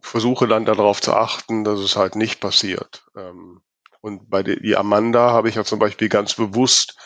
[0.00, 3.04] versuche dann darauf zu achten, dass es halt nicht passiert.
[3.16, 3.62] Ähm,
[4.00, 6.96] und bei die Amanda habe ich ja zum Beispiel ganz bewusst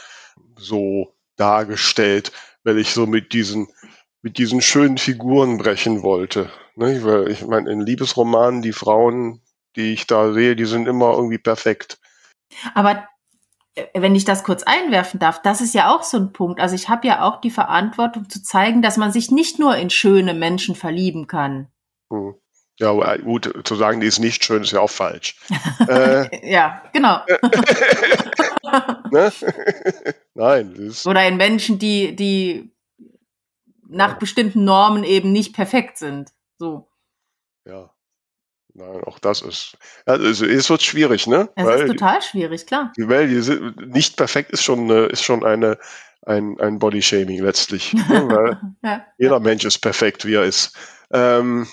[0.57, 2.33] so dargestellt,
[2.64, 3.68] weil ich so mit diesen
[4.22, 6.51] mit diesen schönen Figuren brechen wollte.
[6.77, 7.03] Ne?
[7.05, 9.42] Weil ich meine, in Liebesromanen, die Frauen,
[9.75, 11.98] die ich da sehe, die sind immer irgendwie perfekt.
[12.75, 13.09] Aber
[13.94, 16.61] wenn ich das kurz einwerfen darf, das ist ja auch so ein Punkt.
[16.61, 19.90] Also ich habe ja auch die Verantwortung zu zeigen, dass man sich nicht nur in
[19.90, 21.68] schöne Menschen verlieben kann.
[22.11, 22.35] Hm.
[22.78, 25.37] Ja, gut, zu sagen, die ist nicht schön, ist ja auch falsch.
[25.88, 27.20] äh, ja, genau.
[29.11, 29.32] ne?
[30.35, 30.72] Nein.
[30.72, 32.74] Ist Oder in Menschen, die, die
[33.88, 36.30] nach bestimmten Normen eben nicht perfekt sind.
[36.58, 36.88] So.
[37.66, 37.91] Ja.
[38.74, 41.50] Nein, auch das ist, also es wird schwierig, ne?
[41.56, 42.92] Es Weil ist total schwierig, klar.
[42.96, 43.06] Die
[43.87, 45.78] nicht perfekt ist schon, ist schon eine,
[46.24, 47.92] ein, ein Body-Shaming letztlich.
[47.92, 48.02] ne?
[48.28, 49.06] Weil ja.
[49.18, 50.74] Jeder Mensch ist perfekt, wie er ist.
[51.12, 51.66] Ähm,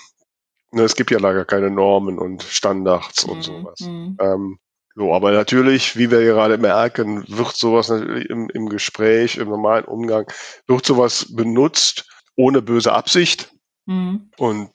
[0.72, 3.42] ne, es gibt ja leider keine Normen und Standards und mhm.
[3.42, 3.80] sowas.
[3.80, 4.18] Mhm.
[4.20, 4.58] Ähm,
[4.96, 9.84] so, aber natürlich, wie wir gerade merken, wird sowas natürlich im, im Gespräch, im normalen
[9.84, 10.30] Umgang,
[10.66, 13.52] wird sowas benutzt ohne böse Absicht.
[13.86, 14.30] Mhm.
[14.36, 14.70] Und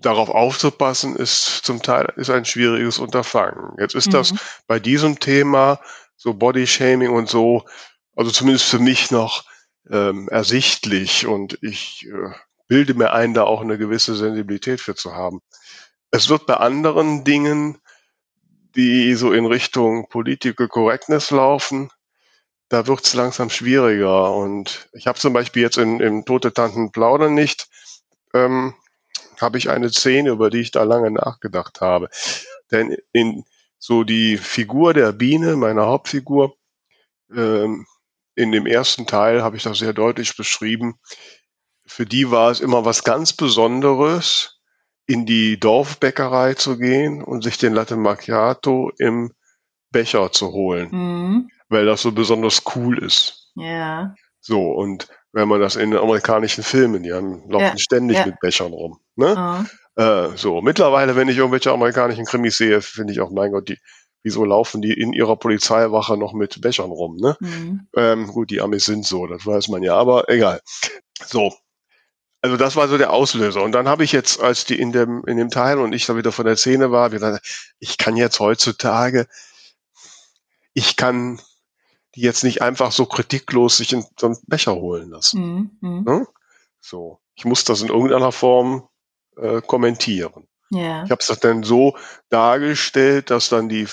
[0.00, 3.74] darauf aufzupassen, ist zum Teil ist ein schwieriges Unterfangen.
[3.78, 4.12] Jetzt ist mhm.
[4.12, 4.34] das
[4.66, 5.80] bei diesem Thema,
[6.16, 7.64] so Body Shaming und so,
[8.14, 9.44] also zumindest für mich noch
[9.90, 12.34] ähm, ersichtlich und ich äh,
[12.68, 15.40] bilde mir ein, da auch eine gewisse Sensibilität für zu haben.
[16.10, 17.78] Es wird bei anderen Dingen
[18.76, 21.90] die so in Richtung Political Correctness laufen,
[22.68, 24.34] da wird's langsam schwieriger.
[24.34, 27.68] Und ich habe zum Beispiel jetzt in, im Tote Tanten plaudern nicht,
[28.34, 28.74] ähm,
[29.40, 32.08] habe ich eine Szene, über die ich da lange nachgedacht habe.
[32.70, 33.44] Denn in
[33.78, 36.56] so die Figur der Biene, meiner Hauptfigur,
[37.34, 37.86] ähm,
[38.34, 40.98] in dem ersten Teil habe ich das sehr deutlich beschrieben.
[41.86, 44.60] Für die war es immer was ganz Besonderes,
[45.06, 49.32] in die Dorfbäckerei zu gehen und sich den Latte Macchiato im
[49.90, 51.50] Becher zu holen, mhm.
[51.68, 53.52] weil das so besonders cool ist.
[53.54, 54.14] Ja.
[54.40, 57.78] So, und wenn man das in den amerikanischen Filmen, die haben, laufen ja.
[57.78, 58.24] ständig ja.
[58.24, 59.00] mit Bechern rum.
[59.16, 59.66] Ne?
[59.96, 60.00] Oh.
[60.00, 63.78] Äh, so, mittlerweile, wenn ich irgendwelche amerikanischen Krimis sehe, finde ich auch, mein Gott, die,
[64.22, 67.16] wieso laufen die in ihrer Polizeiwache noch mit Bechern rum?
[67.16, 67.36] Ne?
[67.40, 67.86] Mhm.
[67.94, 70.62] Ähm, gut, die Amis sind so, das weiß man ja, aber egal.
[71.26, 71.52] So,
[72.40, 73.62] also das war so der Auslöser.
[73.62, 76.16] Und dann habe ich jetzt, als die in dem, in dem Teil und ich da
[76.16, 79.26] wieder von der Szene war, gesagt, ich kann jetzt heutzutage,
[80.72, 81.42] ich kann
[82.16, 85.78] die jetzt nicht einfach so kritiklos sich in so einen Becher holen lassen.
[85.80, 86.02] Mhm.
[86.04, 86.26] Ne?
[86.80, 88.88] So, ich muss das in irgendeiner Form
[89.36, 90.48] äh, kommentieren.
[90.70, 91.04] Ja.
[91.04, 91.96] Ich habe es dann so
[92.30, 93.86] dargestellt, dass dann die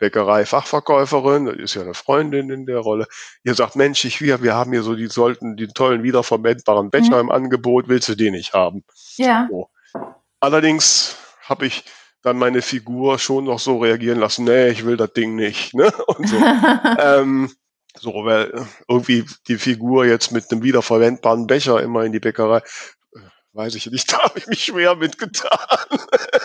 [0.00, 3.06] Bäckerei-Fachverkäuferin, das ist ja eine Freundin in der Rolle,
[3.44, 7.22] ihr sagt, Mensch, ich, wir, wir haben hier so die sollten die tollen wiederverwendbaren Becher
[7.22, 7.28] mhm.
[7.28, 8.82] im Angebot, willst du die nicht haben?
[9.16, 9.46] Ja.
[9.50, 9.70] So.
[10.40, 11.84] Allerdings habe ich
[12.22, 15.74] dann meine Figur schon noch so reagieren lassen, nee, ich will das Ding nicht.
[15.74, 15.92] Ne?
[16.06, 16.36] Und so.
[16.98, 17.50] ähm,
[17.98, 22.62] so, weil irgendwie die Figur jetzt mit einem wiederverwendbaren Becher immer in die Bäckerei,
[23.52, 25.58] weiß ich nicht, da habe ich mich schwer mitgetan.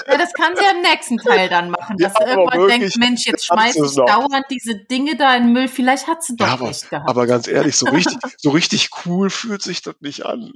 [0.07, 2.97] Ja, das kann sie ja im nächsten Teil dann machen, dass ja, sie irgendwann denkt,
[2.97, 6.47] Mensch, jetzt schmeiße ich dauernd diese Dinge da in den Müll, vielleicht hat sie doch
[6.47, 7.09] ja, aber, nicht gehabt.
[7.09, 10.51] Aber ganz ehrlich, so richtig, so richtig cool fühlt sich das nicht an.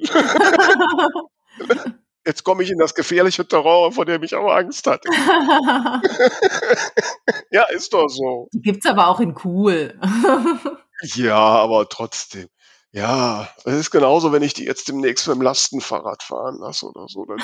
[2.29, 5.09] Jetzt komme ich in das gefährliche Terrain, vor dem ich auch Angst hatte.
[7.49, 8.49] ja, ist doch so.
[8.53, 9.99] Die gibt's aber auch in cool.
[11.15, 12.47] ja, aber trotzdem.
[12.91, 17.07] Ja, es ist genauso, wenn ich die jetzt demnächst mit dem Lastenfahrrad fahren lasse oder
[17.07, 17.25] so.
[17.25, 17.39] Dann,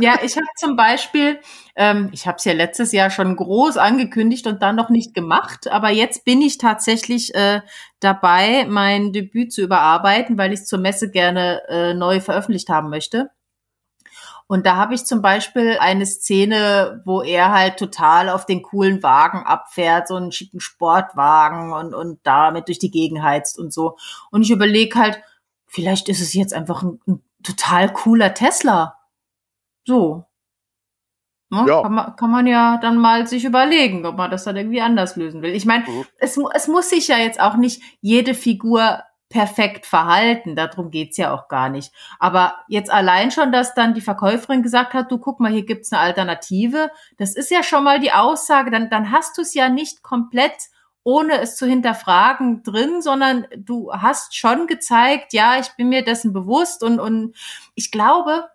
[0.00, 0.18] ja.
[0.22, 1.40] ich habe zum Beispiel,
[1.76, 5.68] ähm, ich habe es ja letztes Jahr schon groß angekündigt und dann noch nicht gemacht,
[5.68, 7.60] aber jetzt bin ich tatsächlich äh,
[8.00, 13.30] dabei, mein Debüt zu überarbeiten, weil ich zur Messe gerne äh, neu veröffentlicht haben möchte.
[14.52, 19.02] Und da habe ich zum Beispiel eine Szene, wo er halt total auf den coolen
[19.02, 23.96] Wagen abfährt, so einen schicken Sportwagen und, und damit durch die Gegend heizt und so.
[24.30, 25.22] Und ich überlege halt,
[25.66, 28.98] vielleicht ist es jetzt einfach ein, ein total cooler Tesla.
[29.84, 30.26] So.
[31.50, 31.66] Ne?
[31.68, 31.82] Ja.
[31.82, 35.16] Kann, man, kann man ja dann mal sich überlegen, ob man das dann irgendwie anders
[35.16, 35.54] lösen will.
[35.54, 36.06] Ich meine, mhm.
[36.18, 40.56] es, es muss sich ja jetzt auch nicht jede Figur perfekt verhalten.
[40.56, 41.92] Darum geht's ja auch gar nicht.
[42.18, 45.92] Aber jetzt allein schon, dass dann die Verkäuferin gesagt hat, du guck mal, hier gibt's
[45.92, 49.68] eine Alternative, das ist ja schon mal die Aussage, dann, dann hast du es ja
[49.68, 50.52] nicht komplett
[51.04, 56.32] ohne es zu hinterfragen drin, sondern du hast schon gezeigt, ja, ich bin mir dessen
[56.32, 57.34] bewusst und, und
[57.74, 58.48] ich glaube,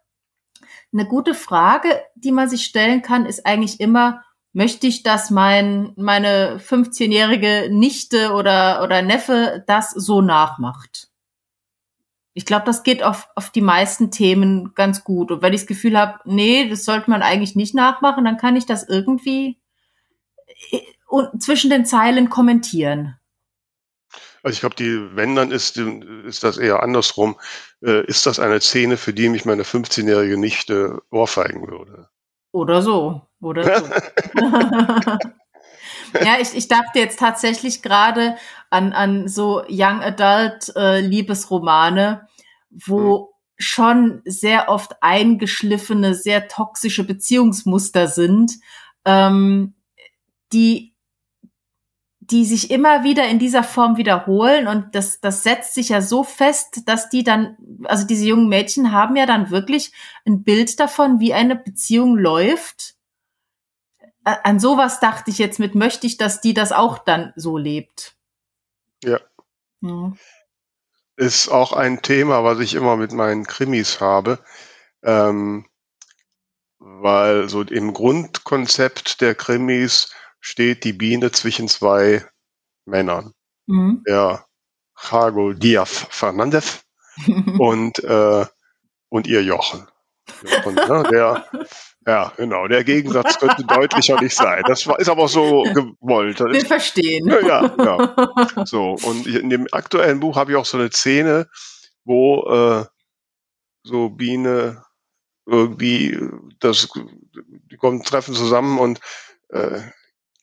[0.94, 5.94] eine gute Frage, die man sich stellen kann, ist eigentlich immer, möchte ich, dass mein,
[5.96, 11.10] meine 15-jährige Nichte oder, oder Neffe das so nachmacht.
[12.34, 15.32] Ich glaube, das geht auf, auf die meisten Themen ganz gut.
[15.32, 18.56] Und wenn ich das Gefühl habe, nee, das sollte man eigentlich nicht nachmachen, dann kann
[18.56, 19.60] ich das irgendwie
[20.72, 20.80] äh,
[21.40, 23.18] zwischen den Zeilen kommentieren.
[24.48, 27.36] Also ich glaube, die, wenn dann ist, ist das eher andersrum.
[27.84, 32.08] Äh, ist das eine Szene, für die mich meine 15-jährige Nichte ohrfeigen würde?
[32.54, 33.24] Oder so.
[33.42, 33.86] Oder so.
[36.24, 38.38] ja, ich, ich dachte jetzt tatsächlich gerade
[38.70, 42.26] an, an so Young Adult äh, Liebesromane,
[42.70, 43.26] wo hm.
[43.58, 48.54] schon sehr oft eingeschliffene, sehr toxische Beziehungsmuster sind,
[49.04, 49.74] ähm,
[50.54, 50.96] die
[52.30, 56.24] die sich immer wieder in dieser Form wiederholen und das, das setzt sich ja so
[56.24, 59.94] fest, dass die dann, also diese jungen Mädchen haben ja dann wirklich
[60.26, 62.96] ein Bild davon, wie eine Beziehung läuft.
[64.24, 68.16] An sowas dachte ich jetzt mit, möchte ich, dass die das auch dann so lebt.
[69.04, 69.20] Ja.
[69.82, 70.14] ja.
[71.16, 74.40] Ist auch ein Thema, was ich immer mit meinen Krimis habe.
[75.02, 75.66] Ähm,
[76.80, 80.12] weil so im Grundkonzept der Krimis
[80.48, 82.26] steht die Biene zwischen zwei
[82.86, 83.34] Männern.
[83.66, 84.02] Mhm.
[84.08, 84.46] Der
[85.12, 86.86] Jago Diaz Fernandez
[87.60, 88.46] und, äh,
[89.10, 89.88] und ihr Jochen.
[90.44, 91.46] Jochen ne, der,
[92.06, 94.64] ja, genau, der Gegensatz könnte deutlicher nicht sein.
[94.68, 96.40] Das war, ist aber so gewollt.
[96.40, 97.28] Wir verstehen.
[97.28, 98.66] Ja, ja.
[98.66, 101.50] So, und in dem aktuellen Buch habe ich auch so eine Szene,
[102.06, 102.86] wo äh,
[103.84, 104.84] so Biene
[105.46, 106.18] irgendwie
[106.60, 106.88] das
[107.72, 109.00] die kommen treffen zusammen und
[109.50, 109.82] äh,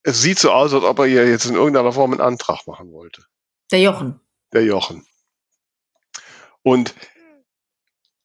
[0.04, 2.92] es sieht so aus, als ob er hier jetzt in irgendeiner Form einen Antrag machen
[2.92, 3.24] wollte.
[3.72, 4.20] Der Jochen.
[4.52, 5.06] Der Jochen.
[6.62, 6.94] Und,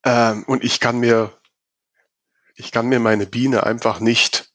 [0.04, 1.32] ähm, und ich kann mir,
[2.54, 4.52] ich kann mir meine Biene einfach nicht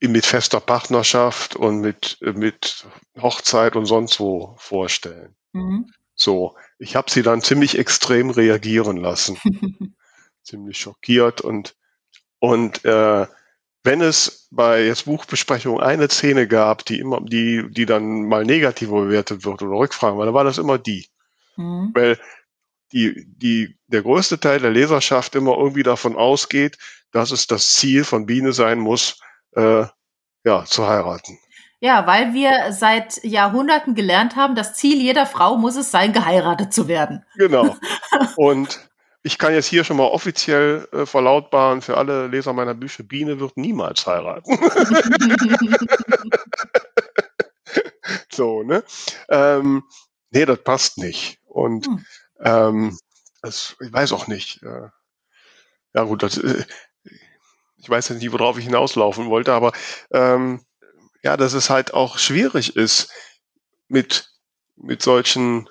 [0.00, 2.86] mit fester Partnerschaft und mit, mit
[3.20, 5.36] Hochzeit und sonst wo vorstellen.
[5.52, 5.92] Mhm.
[6.16, 9.38] So, ich habe sie dann ziemlich extrem reagieren lassen.
[10.42, 11.76] ziemlich schockiert und,
[12.40, 13.26] und äh,
[13.84, 19.02] wenn es bei jetzt Buchbesprechungen eine Szene gab, die immer, die, die dann mal negativer
[19.02, 21.08] bewertet wird oder Rückfragen, weil dann war das immer die.
[21.56, 21.90] Mhm.
[21.94, 22.18] Weil
[22.92, 26.78] die, die, der größte Teil der Leserschaft immer irgendwie davon ausgeht,
[27.10, 29.20] dass es das Ziel von Biene sein muss,
[29.52, 29.84] äh,
[30.44, 31.38] ja, zu heiraten.
[31.80, 36.72] Ja, weil wir seit Jahrhunderten gelernt haben, das Ziel jeder Frau muss es sein, geheiratet
[36.72, 37.24] zu werden.
[37.36, 37.76] Genau.
[38.36, 38.88] Und
[39.22, 43.38] ich kann jetzt hier schon mal offiziell äh, verlautbaren für alle Leser meiner Bücher, Biene
[43.38, 44.58] wird niemals heiraten.
[48.32, 48.82] so, ne?
[49.28, 49.84] Ähm,
[50.30, 51.38] nee, das passt nicht.
[51.44, 52.04] Und hm.
[52.40, 52.98] ähm,
[53.42, 54.62] das, ich weiß auch nicht.
[54.62, 54.88] Äh,
[55.94, 56.64] ja gut, das, äh,
[57.76, 59.72] ich weiß jetzt nicht, worauf ich hinauslaufen wollte, aber
[60.12, 60.64] ähm,
[61.22, 63.12] ja, dass es halt auch schwierig ist,
[63.88, 64.32] mit,
[64.76, 65.68] mit solchen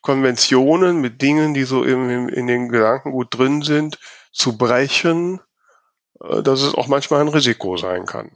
[0.00, 3.98] Konventionen, mit Dingen, die so im, im, in den Gedanken gut drin sind,
[4.32, 5.40] zu brechen,
[6.22, 8.30] äh, dass es auch manchmal ein Risiko sein kann.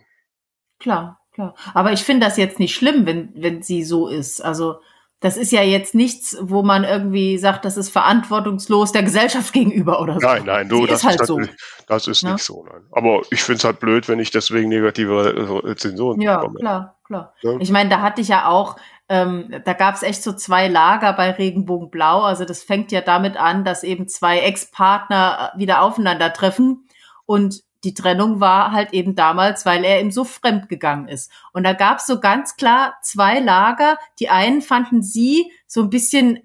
[0.79, 1.55] Klar, klar.
[1.73, 4.45] Aber ich finde das jetzt nicht schlimm, wenn, wenn sie so ist.
[4.45, 4.81] Also
[5.25, 10.01] das ist ja jetzt nichts, wo man irgendwie sagt, das ist verantwortungslos der Gesellschaft gegenüber
[10.03, 10.27] oder so.
[10.27, 11.41] Nein, nein, du, das ist halt ist so.
[11.87, 12.33] Das ist ja?
[12.33, 12.83] nicht so, nein.
[12.93, 16.61] Aber ich finde es halt blöd, wenn ich deswegen negative Zensuren ja, bekomme.
[16.61, 16.99] Ja, klar.
[17.07, 17.35] klar.
[17.41, 17.57] Ja.
[17.61, 18.77] Ich meine, da hatte ich ja auch,
[19.09, 22.23] ähm, da gab es echt so zwei Lager bei Regenbogenblau.
[22.23, 26.89] Also das fängt ja damit an, dass eben zwei Ex-Partner äh, wieder aufeinandertreffen
[27.27, 31.31] und die Trennung war halt eben damals, weil er ihm so fremd gegangen ist.
[31.53, 33.99] Und da gab es so ganz klar zwei Lager.
[34.19, 36.41] Die einen fanden sie so ein bisschen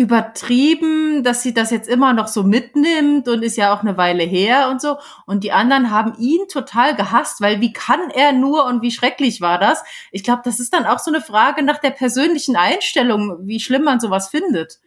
[0.00, 4.22] übertrieben, dass sie das jetzt immer noch so mitnimmt und ist ja auch eine Weile
[4.24, 4.96] her und so.
[5.26, 9.42] Und die anderen haben ihn total gehasst, weil wie kann er nur und wie schrecklich
[9.42, 9.82] war das?
[10.10, 13.84] Ich glaube, das ist dann auch so eine Frage nach der persönlichen Einstellung, wie schlimm
[13.84, 14.80] man sowas findet.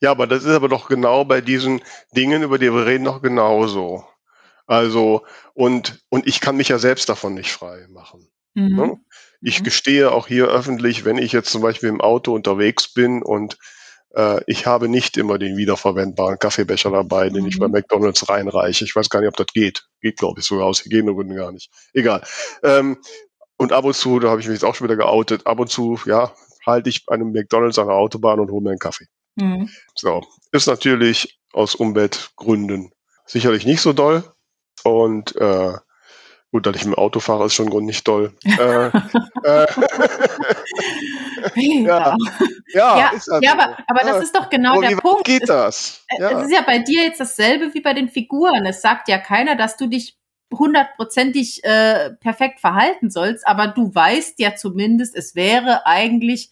[0.00, 1.80] Ja, aber das ist aber doch genau bei diesen
[2.16, 4.04] Dingen, über die wir reden, noch genauso.
[4.66, 8.28] Also, und, und ich kann mich ja selbst davon nicht frei machen.
[8.54, 8.76] Mhm.
[8.76, 9.00] Ne?
[9.40, 9.64] Ich Mhm.
[9.64, 13.58] gestehe auch hier öffentlich, wenn ich jetzt zum Beispiel im Auto unterwegs bin und
[14.46, 17.60] ich habe nicht immer den wiederverwendbaren Kaffeebecher dabei, den ich Mhm.
[17.60, 18.84] bei McDonalds reinreiche.
[18.84, 19.86] Ich weiß gar nicht, ob das geht.
[20.00, 21.70] Geht, glaube ich, sogar aus Hygienegründen gar nicht.
[21.92, 22.22] Egal.
[22.62, 22.98] Ähm,
[23.56, 25.68] und ab und zu, da habe ich mich jetzt auch schon wieder geoutet, ab und
[25.70, 26.32] zu, ja,
[26.66, 29.06] halte ich bei einem McDonalds an der Autobahn und hole mir einen Kaffee.
[29.36, 29.68] Mhm.
[29.96, 30.22] So,
[30.52, 32.90] ist natürlich aus Umweltgründen
[33.26, 34.22] sicherlich nicht so doll.
[34.84, 35.72] Und äh,
[36.52, 38.32] gut, dass ich mit dem Auto fahre, ist schon Grund nicht doll.
[38.44, 38.86] äh,
[39.44, 39.66] äh,
[41.56, 42.16] Ja,
[42.74, 44.22] ja, ja, halt ja aber, aber das Ja.
[44.22, 45.24] ist doch genau Aber der wie Punkt.
[45.24, 46.04] geht das?
[46.08, 46.40] Es Ja.
[46.40, 48.66] ist ja bei dir jetzt dasselbe wie bei den Figuren.
[48.66, 50.16] Es sagt ja keiner, dass du dich
[50.52, 56.50] hundertprozentig äh, perfekt verhalten sollst, aber du weißt ja zumindest, es wäre eigentlich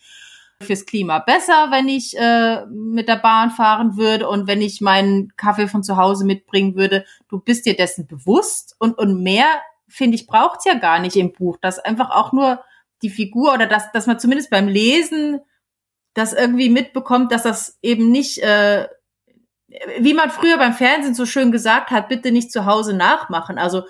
[0.61, 5.33] fürs Klima besser, wenn ich äh, mit der Bahn fahren würde und wenn ich meinen
[5.37, 7.05] Kaffee von zu Hause mitbringen würde.
[7.29, 9.47] Du bist dir dessen bewusst und, und mehr,
[9.89, 11.59] finde ich, braucht's ja gar nicht im Buch.
[11.61, 12.63] Das einfach auch nur
[13.03, 15.41] die Figur oder dass, dass man zumindest beim Lesen
[16.15, 18.89] das irgendwie mitbekommt, dass das eben nicht, äh,
[19.99, 23.59] wie man früher beim Fernsehen so schön gesagt hat, bitte nicht zu Hause nachmachen.
[23.59, 23.85] Also,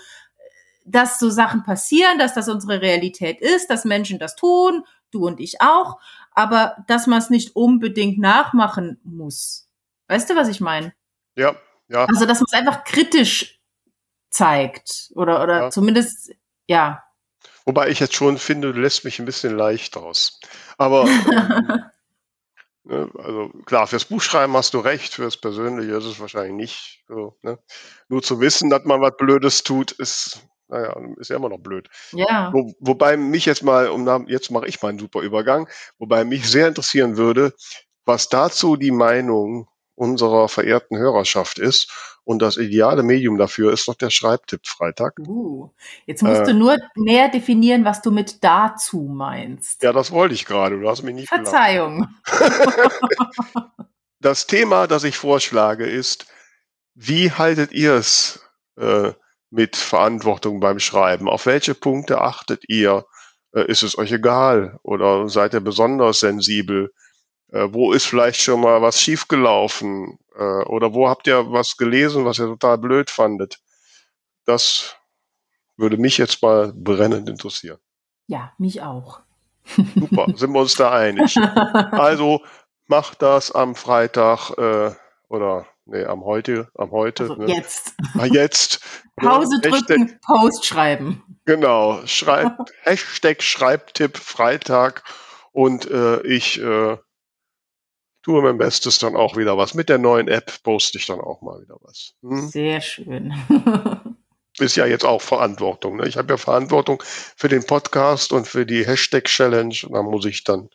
[0.85, 5.41] dass so Sachen passieren, dass das unsere Realität ist, dass Menschen das tun, du und
[5.41, 5.99] ich auch,
[6.33, 9.69] aber dass man es nicht unbedingt nachmachen muss.
[10.09, 10.93] Weißt du, was ich meine?
[11.37, 11.55] ja,
[11.89, 13.61] ja, Also, dass man es einfach kritisch
[14.31, 15.71] zeigt oder, oder Ja.
[15.71, 16.33] zumindest,
[16.67, 17.03] ja.
[17.65, 20.41] Wobei ich jetzt schon finde, du lässt mich ein bisschen leicht aus.
[20.79, 21.07] Aber
[22.89, 27.37] also klar, fürs Buchschreiben hast du recht, fürs Persönliche ist es wahrscheinlich nicht so.
[27.43, 27.59] Ne?
[28.09, 31.89] Nur zu wissen, dass man was Blödes tut, ist, naja, ist ja immer noch blöd.
[32.13, 32.51] ja.
[32.53, 35.69] Wo, wobei mich jetzt mal, um jetzt mache ich mal einen super Übergang,
[35.99, 37.55] wobei mich sehr interessieren würde,
[38.05, 42.12] was dazu die Meinung unserer verehrten Hörerschaft ist.
[42.25, 45.19] Und das ideale Medium dafür ist doch der Schreibtipp Freitag.
[45.27, 45.71] Uh,
[46.07, 46.45] jetzt musst Äh.
[46.47, 49.83] du nur näher definieren, was du mit dazu meinst.
[49.83, 50.79] Ja, das wollte ich gerade.
[50.81, 51.29] Du hast mich nicht.
[51.29, 52.07] Verzeihung.
[54.21, 56.27] Das Thema, das ich vorschlage, ist,
[56.95, 58.41] wie haltet ihr es
[58.79, 59.13] äh,
[59.51, 61.29] mit Verantwortung beim Schreiben?
[61.29, 63.05] Auf welche Punkte achtet ihr?
[63.53, 66.93] Äh, ist es euch egal oder seid ihr besonders sensibel?
[67.51, 70.21] Äh, wo ist vielleicht schon mal was schiefgelaufen?
[70.37, 73.59] Äh, oder wo habt ihr was gelesen, was ihr total blöd fandet?
[74.45, 74.97] Das
[75.77, 77.79] würde mich jetzt mal brennend interessieren.
[78.27, 79.21] Ja, mich auch.
[79.95, 81.37] Super, sind wir uns da einig?
[81.93, 82.43] Also
[82.89, 84.93] macht das am Freitag äh,
[85.29, 87.25] oder nee, am heute, am heute.
[87.25, 87.47] Also ne?
[87.47, 87.95] jetzt.
[88.19, 88.81] Ah, jetzt.
[89.21, 89.29] ne?
[89.29, 91.23] Pause Hashtag- drücken, Post schreiben.
[91.45, 95.03] Genau, schreibt Hashtag Schreibtipp Freitag
[95.53, 96.97] und äh, ich äh,
[98.23, 99.75] tue mein Bestes dann auch wieder was.
[99.75, 102.15] Mit der neuen App poste ich dann auch mal wieder was.
[102.23, 102.49] Hm?
[102.49, 103.35] Sehr schön.
[104.59, 105.97] Ist ja jetzt auch Verantwortung.
[105.97, 106.07] Ne?
[106.07, 110.25] Ich habe ja Verantwortung für den Podcast und für die Hashtag Challenge und da muss
[110.27, 110.69] ich dann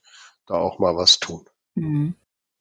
[0.48, 1.46] da auch mal was tun.
[1.76, 2.16] Mhm.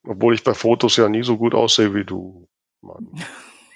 [0.06, 2.46] Obwohl ich bei Fotos ja nie so gut aussehe wie du.
[2.82, 3.08] Mann.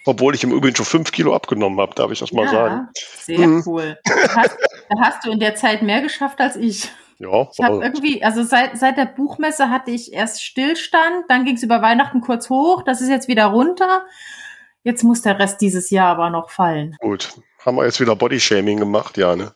[0.06, 2.88] Obwohl ich im Übrigen schon fünf Kilo abgenommen habe, darf ich das mal sagen.
[2.96, 3.62] sehr Mhm.
[3.66, 3.98] cool.
[4.04, 4.56] Da hast,
[4.88, 6.90] da hast du in der Zeit mehr geschafft als ich.
[7.22, 11.54] Ja, Ich habe irgendwie, also seit, seit der Buchmesse hatte ich erst Stillstand, dann ging
[11.56, 14.04] es über Weihnachten kurz hoch, das ist jetzt wieder runter.
[14.84, 16.96] Jetzt muss der Rest dieses Jahr aber noch fallen.
[17.00, 17.34] gut.
[17.64, 19.52] Haben wir jetzt wieder Bodyshaming gemacht, ja, ne?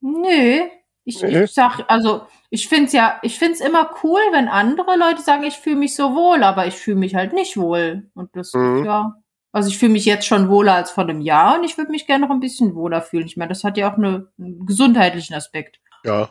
[0.00, 0.60] Nö,
[1.04, 1.42] ich, Nee.
[1.42, 5.56] ich sag, also ich find's ja, ich find's immer cool, wenn andere Leute sagen, ich
[5.56, 8.08] fühle mich so wohl, aber ich fühle mich halt nicht wohl.
[8.14, 8.84] Und das Mhm.
[8.84, 9.14] ja,
[9.50, 12.06] also ich fühle mich jetzt schon wohler als vor einem Jahr und ich würde mich
[12.06, 13.26] gerne noch ein bisschen wohler fühlen.
[13.26, 15.80] Ich meine, das hat ja auch eine, einen gesundheitlichen Aspekt.
[16.04, 16.30] Ja.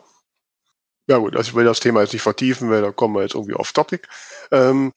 [1.08, 3.36] Ja gut, also ich will das Thema jetzt nicht vertiefen, weil da kommen wir jetzt
[3.36, 4.08] irgendwie off topic.
[4.52, 4.94] Ähm,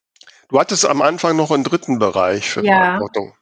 [0.49, 2.77] du hattest am Anfang noch einen dritten Bereich für Ja.
[2.77, 3.35] Verantwortung.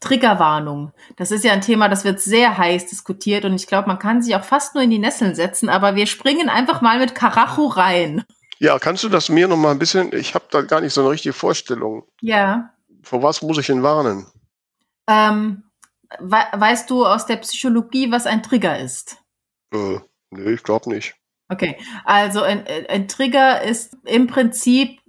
[0.00, 0.92] Triggerwarnung.
[1.16, 4.22] Das ist ja ein Thema, das wird sehr heiß diskutiert und ich glaube, man kann
[4.22, 7.66] sich auch fast nur in die Nesseln setzen, aber wir springen einfach mal mit Karacho
[7.66, 8.24] rein.
[8.58, 11.02] Ja, kannst du das mir noch mal ein bisschen, ich habe da gar nicht so
[11.02, 12.04] eine richtige Vorstellung.
[12.20, 12.70] Ja.
[13.02, 14.26] Vor was muss ich ihn warnen?
[15.08, 15.64] Ähm,
[16.20, 19.18] we weißt du aus der Psychologie, was ein Trigger ist?
[19.72, 19.98] Äh,
[20.30, 21.14] Nö, ich glaube nicht.
[21.48, 25.00] Okay, also ein, ein Trigger ist im Prinzip,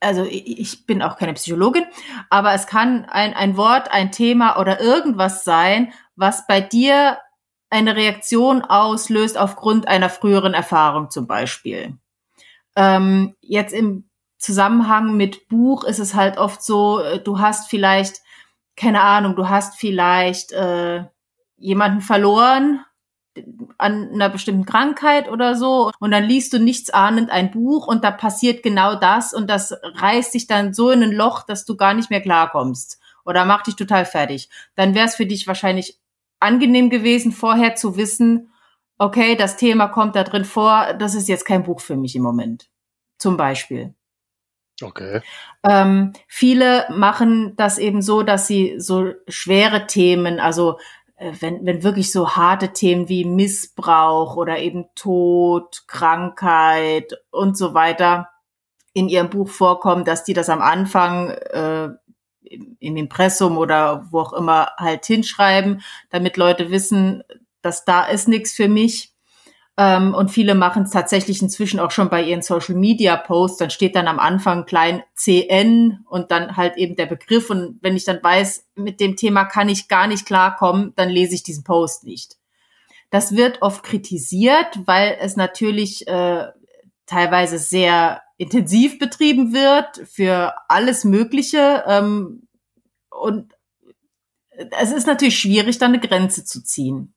[0.00, 1.84] also ich bin auch keine Psychologin,
[2.30, 7.18] aber es kann ein, ein Wort, ein Thema oder irgendwas sein, was bei dir
[7.68, 11.98] eine Reaktion auslöst aufgrund einer früheren Erfahrung zum Beispiel.
[12.74, 14.08] Ähm, jetzt im
[14.38, 18.22] Zusammenhang mit Buch ist es halt oft so, äh, du hast vielleicht,
[18.76, 21.04] keine Ahnung, du hast vielleicht äh,
[21.56, 22.84] jemanden verloren
[23.78, 28.02] an einer bestimmten Krankheit oder so und dann liest du nichts ahnend ein Buch und
[28.02, 31.76] da passiert genau das und das reißt dich dann so in ein Loch, dass du
[31.76, 34.48] gar nicht mehr klarkommst oder macht dich total fertig.
[34.74, 35.98] Dann wäre es für dich wahrscheinlich
[36.40, 38.52] angenehm gewesen, vorher zu wissen,
[38.98, 42.22] okay, das Thema kommt da drin vor, das ist jetzt kein Buch für mich im
[42.22, 42.68] Moment.
[43.18, 43.94] Zum Beispiel.
[44.82, 45.20] Okay.
[45.62, 50.78] Ähm, viele machen das eben so, dass sie so schwere Themen, also
[51.20, 58.30] wenn, wenn wirklich so harte Themen wie Missbrauch oder eben Tod, Krankheit und so weiter
[58.94, 61.90] in ihrem Buch vorkommen, dass die das am Anfang äh,
[62.42, 67.22] im Impressum oder wo auch immer halt hinschreiben, damit Leute wissen,
[67.62, 69.12] dass da ist nichts für mich.
[69.80, 73.56] Ähm, und viele machen es tatsächlich inzwischen auch schon bei ihren Social Media Posts.
[73.56, 77.48] Dann steht dann am Anfang klein CN und dann halt eben der Begriff.
[77.48, 81.34] Und wenn ich dann weiß, mit dem Thema kann ich gar nicht klarkommen, dann lese
[81.34, 82.36] ich diesen Post nicht.
[83.08, 86.48] Das wird oft kritisiert, weil es natürlich äh,
[87.06, 91.84] teilweise sehr intensiv betrieben wird für alles Mögliche.
[91.86, 92.46] Ähm,
[93.08, 93.54] und
[94.78, 97.14] es ist natürlich schwierig, da eine Grenze zu ziehen.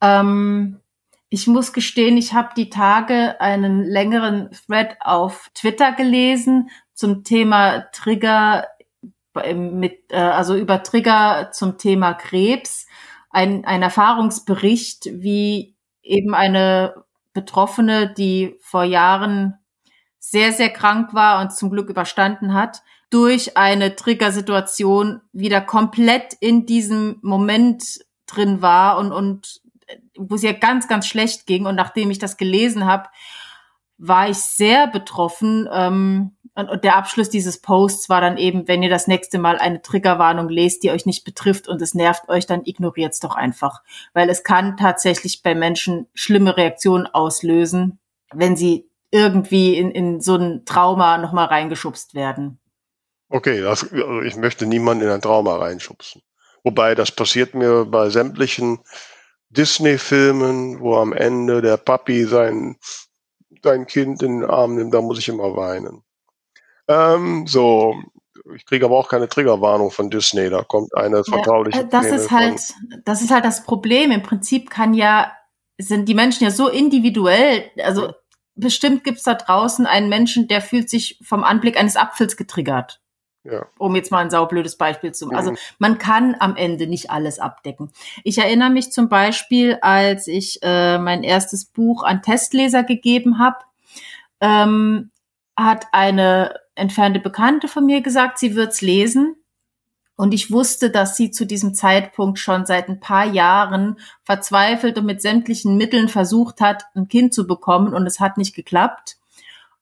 [0.00, 0.81] Ähm,
[1.32, 7.86] ich muss gestehen, ich habe die Tage einen längeren Thread auf Twitter gelesen zum Thema
[7.92, 8.68] Trigger
[9.54, 12.86] mit, äh, also über Trigger zum Thema Krebs.
[13.30, 17.02] Ein, ein Erfahrungsbericht, wie eben eine
[17.32, 19.54] Betroffene, die vor Jahren
[20.18, 26.66] sehr, sehr krank war und zum Glück überstanden hat, durch eine Triggersituation wieder komplett in
[26.66, 29.61] diesem Moment drin war und, und
[30.16, 31.66] wo es ihr ganz, ganz schlecht ging.
[31.66, 33.08] Und nachdem ich das gelesen habe,
[33.98, 35.68] war ich sehr betroffen.
[35.72, 39.80] Ähm, und, der Abschluss dieses Posts war dann eben, wenn ihr das nächste Mal eine
[39.80, 43.82] Triggerwarnung lest, die euch nicht betrifft und es nervt euch, dann ignoriert es doch einfach.
[44.12, 47.98] Weil es kann tatsächlich bei Menschen schlimme Reaktionen auslösen,
[48.32, 52.58] wenn sie irgendwie in, in so ein Trauma nochmal reingeschubst werden.
[53.28, 56.22] Okay, das, also ich möchte niemanden in ein Trauma reinschubsen.
[56.64, 58.80] Wobei das passiert mir bei sämtlichen
[59.52, 62.76] Disney-Filmen, wo am Ende der Papi sein,
[63.62, 66.02] sein Kind in den Arm nimmt, da muss ich immer weinen.
[66.88, 67.94] Ähm, so,
[68.56, 71.78] ich kriege aber auch keine Triggerwarnung von Disney, da kommt eine vertrauliche.
[71.78, 72.60] Ja, äh, das ist halt,
[73.04, 74.10] das ist halt das Problem.
[74.10, 75.32] Im Prinzip kann ja,
[75.78, 78.12] sind die Menschen ja so individuell, also
[78.54, 83.01] bestimmt gibt's da draußen einen Menschen, der fühlt sich vom Anblick eines Apfels getriggert.
[83.44, 83.66] Ja.
[83.76, 85.36] Um jetzt mal ein saublödes Beispiel zu machen.
[85.36, 85.56] Also mhm.
[85.78, 87.90] man kann am Ende nicht alles abdecken.
[88.22, 93.58] Ich erinnere mich zum Beispiel, als ich äh, mein erstes Buch an Testleser gegeben habe,
[94.40, 95.10] ähm,
[95.56, 99.36] hat eine entfernte Bekannte von mir gesagt, sie wird's lesen.
[100.14, 105.06] Und ich wusste, dass sie zu diesem Zeitpunkt schon seit ein paar Jahren verzweifelt und
[105.06, 109.16] mit sämtlichen Mitteln versucht hat, ein Kind zu bekommen und es hat nicht geklappt.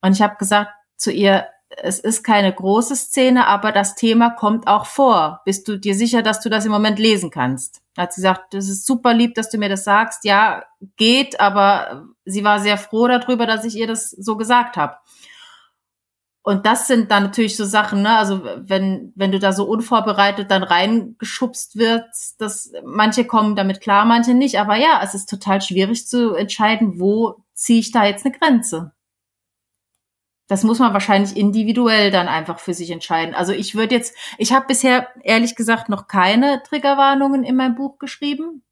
[0.00, 1.46] Und ich habe gesagt zu ihr,
[1.76, 5.40] es ist keine große Szene, aber das Thema kommt auch vor.
[5.44, 7.80] Bist du dir sicher, dass du das im Moment lesen kannst?
[7.96, 10.24] Hat sie gesagt, das ist super lieb, dass du mir das sagst.
[10.24, 10.64] Ja,
[10.96, 14.96] geht, aber sie war sehr froh darüber, dass ich ihr das so gesagt habe.
[16.42, 18.16] Und das sind dann natürlich so Sachen, ne?
[18.16, 24.06] Also wenn, wenn du da so unvorbereitet dann reingeschubst wirst, dass manche kommen damit klar,
[24.06, 24.58] manche nicht.
[24.58, 28.92] Aber ja, es ist total schwierig zu entscheiden, wo ziehe ich da jetzt eine Grenze
[30.50, 33.36] das muss man wahrscheinlich individuell dann einfach für sich entscheiden.
[33.36, 38.00] Also ich würde jetzt, ich habe bisher ehrlich gesagt noch keine Triggerwarnungen in meinem Buch
[38.00, 38.64] geschrieben,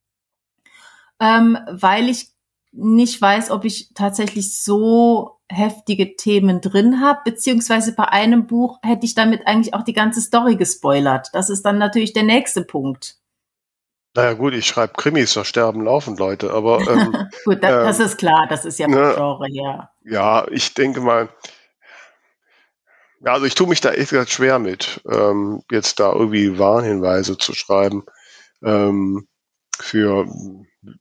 [1.20, 2.30] ähm, weil ich
[2.72, 9.06] nicht weiß, ob ich tatsächlich so heftige Themen drin habe, beziehungsweise bei einem Buch hätte
[9.06, 11.28] ich damit eigentlich auch die ganze Story gespoilert.
[11.32, 13.18] Das ist dann natürlich der nächste Punkt.
[14.16, 17.12] Naja gut, ich schreibe Krimis, da sterben laufend Leute, aber ähm,
[17.44, 19.92] gut, das, ähm, das, ist klar, das ist ja ne, Genre, ja.
[20.02, 21.28] Ja, ich denke mal,
[23.24, 27.36] ja, also ich tue mich da echt gesagt schwer mit, ähm, jetzt da irgendwie Warnhinweise
[27.38, 28.04] zu schreiben.
[28.62, 29.26] Ähm,
[29.80, 30.26] für,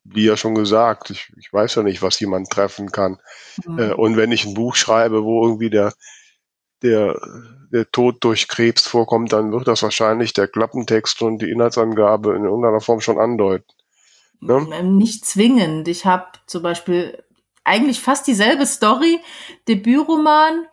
[0.03, 3.18] wie ja schon gesagt, ich, ich weiß ja nicht, was jemand treffen kann.
[3.65, 3.80] Mhm.
[3.80, 5.93] Äh, und wenn ich ein Buch schreibe, wo irgendwie der,
[6.84, 7.20] der,
[7.72, 12.43] der Tod durch Krebs vorkommt, dann wird das wahrscheinlich der Klappentext und die Inhaltsangabe in
[12.43, 13.65] irgendeiner Form schon andeuten.
[14.39, 14.68] Ne?
[14.74, 15.88] Ähm, nicht zwingend.
[15.88, 17.24] Ich habe zum Beispiel
[17.63, 19.20] eigentlich fast dieselbe Story,
[19.68, 20.68] Debütroman.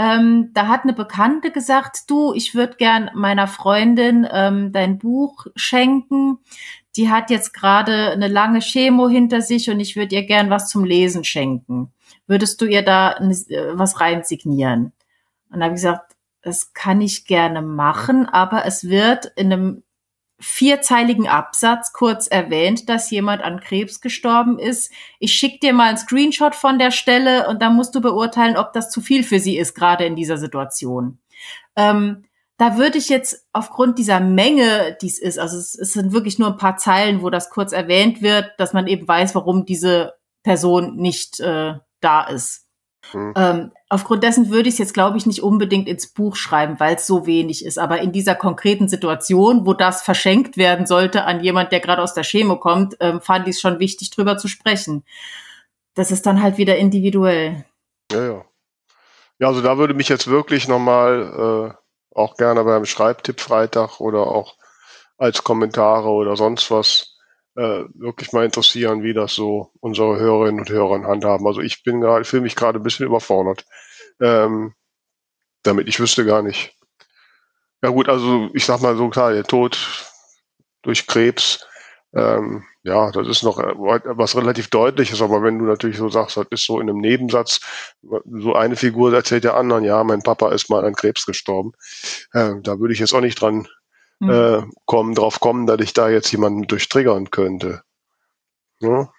[0.00, 5.46] Ähm, da hat eine Bekannte gesagt, du, ich würde gern meiner Freundin ähm, dein Buch
[5.56, 6.38] schenken.
[6.96, 10.70] Die hat jetzt gerade eine lange Chemo hinter sich und ich würde ihr gern was
[10.70, 11.92] zum Lesen schenken.
[12.26, 14.92] Würdest du ihr da äh, was rein signieren?
[15.50, 19.82] Und da habe ich gesagt, das kann ich gerne machen, aber es wird in einem
[20.40, 24.90] vierzeiligen Absatz kurz erwähnt, dass jemand an Krebs gestorben ist.
[25.18, 28.72] Ich schicke dir mal einen Screenshot von der Stelle und dann musst du beurteilen, ob
[28.72, 31.18] das zu viel für sie ist, gerade in dieser Situation.
[31.76, 32.24] Ähm,
[32.56, 36.38] da würde ich jetzt aufgrund dieser Menge, die es ist, also es, es, sind wirklich
[36.38, 40.14] nur ein paar Zeilen, wo das kurz erwähnt wird, dass man eben weiß, warum diese
[40.42, 42.66] Person nicht äh, da ist.
[43.12, 43.34] Mhm.
[43.36, 46.96] Ähm, aufgrund dessen würde ich es jetzt, glaube ich, nicht unbedingt ins Buch schreiben, weil
[46.96, 47.78] es so wenig ist.
[47.78, 52.14] Aber in dieser konkreten Situation, wo das verschenkt werden sollte an jemand, der gerade aus
[52.14, 55.04] der Chemo kommt, ähm, fand ich es schon wichtig, drüber zu sprechen.
[55.94, 57.64] Das ist dann halt wieder individuell.
[58.12, 58.44] Ja, ja.
[59.38, 64.26] Ja, also da würde mich jetzt wirklich nochmal äh, auch gerne beim Schreibtipp Freitag oder
[64.26, 64.56] auch
[65.16, 67.09] als Kommentare oder sonst was
[67.56, 71.46] äh, wirklich mal interessieren, wie das so unsere Hörerinnen und Hörer handhaben.
[71.46, 73.64] Also ich bin gerade, fühle mich gerade ein bisschen überfordert.
[74.20, 74.74] Ähm,
[75.62, 76.74] damit ich wüsste gar nicht.
[77.82, 79.78] Ja gut, also ich sag mal so klar, der Tod
[80.82, 81.66] durch Krebs,
[82.14, 86.36] ähm, ja, das ist noch äh, was relativ deutliches, aber wenn du natürlich so sagst,
[86.36, 87.60] das ist so in einem Nebensatz,
[88.02, 91.72] so eine Figur erzählt der anderen, ja, mein Papa ist mal an Krebs gestorben.
[92.32, 93.68] Äh, da würde ich jetzt auch nicht dran
[94.20, 94.30] mhm.
[94.30, 97.82] äh, kommen, drauf kommen, dass ich da jetzt jemanden durchtriggern könnte.
[98.80, 99.10] Ja?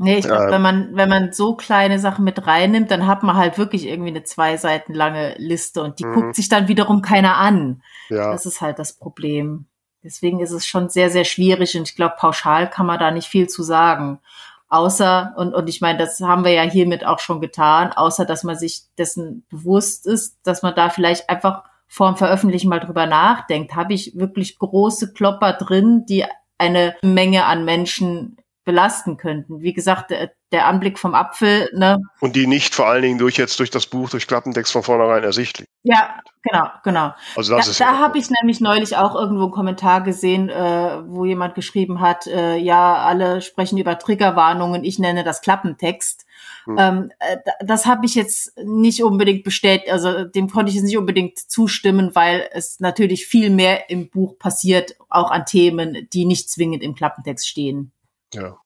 [0.00, 3.24] Nee, ich glaube, äh, wenn man, wenn man so kleine Sachen mit reinnimmt, dann hat
[3.24, 6.14] man halt wirklich irgendwie eine zwei Seiten lange Liste und die mhm.
[6.14, 7.82] guckt sich dann wiederum keiner an.
[8.08, 8.30] Ja.
[8.30, 9.66] Das ist halt das Problem.
[10.04, 13.26] Deswegen ist es schon sehr, sehr schwierig und ich glaube, pauschal kann man da nicht
[13.26, 14.20] viel zu sagen.
[14.68, 18.44] Außer, und, und ich meine, das haben wir ja hiermit auch schon getan, außer dass
[18.44, 23.74] man sich dessen bewusst ist, dass man da vielleicht einfach vorm Veröffentlichen mal drüber nachdenkt,
[23.74, 26.24] habe ich wirklich große Klopper drin, die
[26.58, 28.36] eine Menge an Menschen
[28.68, 29.62] belasten könnten.
[29.62, 32.02] Wie gesagt, der, der Anblick vom Apfel, ne?
[32.20, 35.24] Und die nicht vor allen Dingen durch jetzt durch das Buch, durch Klappentext von vornherein
[35.24, 35.66] ersichtlich.
[35.84, 37.14] Ja, genau, genau.
[37.34, 40.98] Also das da, ist da habe ich nämlich neulich auch irgendwo einen Kommentar gesehen, äh,
[41.06, 46.26] wo jemand geschrieben hat, äh, ja, alle sprechen über Triggerwarnungen, ich nenne das Klappentext.
[46.68, 46.76] Hm.
[46.78, 50.98] Ähm, äh, das habe ich jetzt nicht unbedingt bestätigt, also dem konnte ich jetzt nicht
[50.98, 56.50] unbedingt zustimmen, weil es natürlich viel mehr im Buch passiert, auch an Themen, die nicht
[56.50, 57.92] zwingend im Klappentext stehen.
[58.34, 58.58] Ja.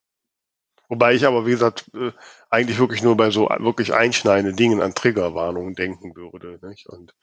[0.88, 2.10] Wobei ich aber, wie gesagt, äh,
[2.50, 6.58] eigentlich wirklich nur bei so wirklich einschneidenden Dingen an Triggerwarnungen denken würde.
[6.66, 6.88] Nicht?
[6.88, 7.14] Und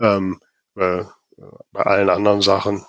[0.00, 0.40] ähm,
[0.74, 1.04] äh,
[1.70, 2.84] bei allen anderen Sachen.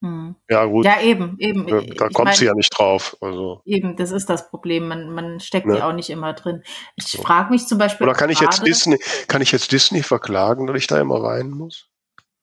[0.00, 0.36] Hm.
[0.48, 0.84] Ja, gut.
[0.84, 1.66] Ja, eben, eben.
[1.66, 3.16] Da, da kommt mein, sie ja nicht drauf.
[3.20, 3.62] Also.
[3.64, 4.86] Eben, das ist das Problem.
[4.86, 5.84] Man, man steckt ne?
[5.84, 6.62] auch nicht immer drin.
[6.94, 7.22] Ich so.
[7.22, 8.06] frage mich zum Beispiel.
[8.06, 11.50] Oder kann ich jetzt Disney, kann ich jetzt Disney verklagen, dass ich da immer weinen
[11.50, 11.88] muss?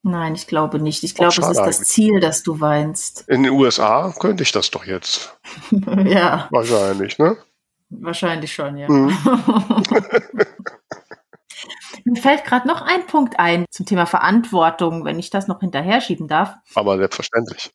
[0.03, 1.03] Nein, ich glaube nicht.
[1.03, 3.27] Ich glaube, es ist das Ziel, dass du weinst.
[3.27, 5.35] In den USA könnte ich das doch jetzt.
[6.05, 6.47] ja.
[6.51, 7.37] Wahrscheinlich, ne?
[7.89, 8.87] Wahrscheinlich schon, ja.
[8.89, 9.17] Mhm.
[12.05, 16.01] Mir fällt gerade noch ein Punkt ein zum Thema Verantwortung, wenn ich das noch hinterher
[16.01, 16.55] schieben darf.
[16.75, 17.71] Aber selbstverständlich.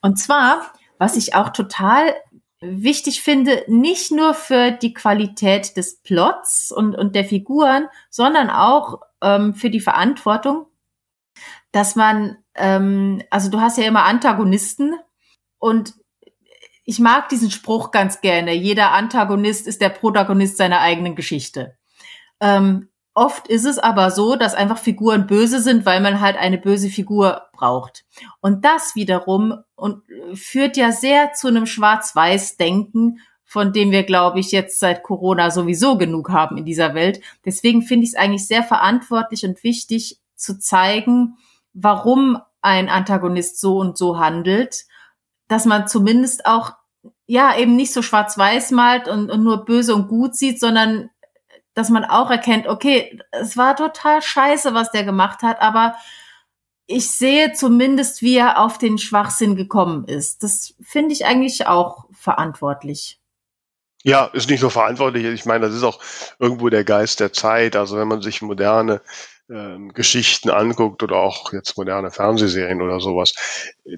[0.00, 2.14] Und zwar, was ich auch total
[2.60, 9.00] wichtig finde, nicht nur für die Qualität des Plots und, und der Figuren, sondern auch
[9.22, 10.66] ähm, für die Verantwortung,
[11.70, 14.94] dass man, ähm, also du hast ja immer Antagonisten
[15.58, 15.94] und
[16.84, 18.54] ich mag diesen Spruch ganz gerne.
[18.54, 21.76] Jeder Antagonist ist der Protagonist seiner eigenen Geschichte.
[22.40, 26.58] Ähm, oft ist es aber so, dass einfach Figuren böse sind, weil man halt eine
[26.58, 28.04] böse Figur braucht.
[28.40, 30.02] Und das wiederum und
[30.34, 35.96] führt ja sehr zu einem Schwarz-Weiß-Denken, von dem wir, glaube ich, jetzt seit Corona sowieso
[35.96, 37.20] genug haben in dieser Welt.
[37.44, 41.38] Deswegen finde ich es eigentlich sehr verantwortlich und wichtig zu zeigen,
[41.72, 44.84] warum ein Antagonist so und so handelt,
[45.48, 46.72] dass man zumindest auch
[47.26, 51.08] ja eben nicht so schwarz-weiß malt und, und nur böse und gut sieht, sondern
[51.76, 55.94] dass man auch erkennt, okay, es war total scheiße, was der gemacht hat, aber
[56.86, 60.42] ich sehe zumindest, wie er auf den Schwachsinn gekommen ist.
[60.42, 63.20] Das finde ich eigentlich auch verantwortlich.
[64.04, 65.26] Ja, ist nicht nur verantwortlich.
[65.26, 66.00] Ich meine, das ist auch
[66.38, 67.76] irgendwo der Geist der Zeit.
[67.76, 69.02] Also wenn man sich moderne
[69.48, 73.34] ähm, Geschichten anguckt oder auch jetzt moderne Fernsehserien oder sowas,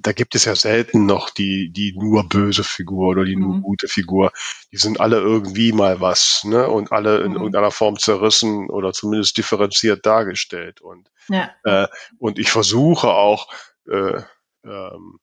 [0.01, 3.43] da gibt es ja selten noch die, die nur böse Figur oder die mhm.
[3.43, 4.33] nur gute Figur.
[4.73, 6.69] Die sind alle irgendwie mal was, ne?
[6.69, 7.37] Und alle in mhm.
[7.37, 10.81] irgendeiner Form zerrissen oder zumindest differenziert dargestellt.
[10.81, 11.51] Und, ja.
[11.65, 11.89] äh,
[12.19, 13.49] und ich versuche auch
[13.91, 14.23] äh,
[14.65, 15.19] ähm,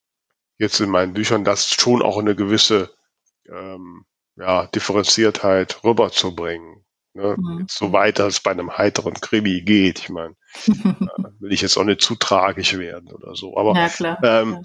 [0.58, 2.94] jetzt in meinen Büchern das schon auch eine gewisse
[3.50, 4.06] ähm,
[4.38, 6.85] ja, Differenziertheit rüberzubringen.
[7.16, 7.38] Ne?
[7.38, 7.68] Mhm.
[7.70, 10.00] So weiter es bei einem heiteren Krimi geht.
[10.00, 10.36] Ich meine,
[11.40, 13.58] will ich jetzt auch nicht zu tragisch werden oder so.
[13.58, 14.18] Aber, ja, klar.
[14.24, 14.60] ähm,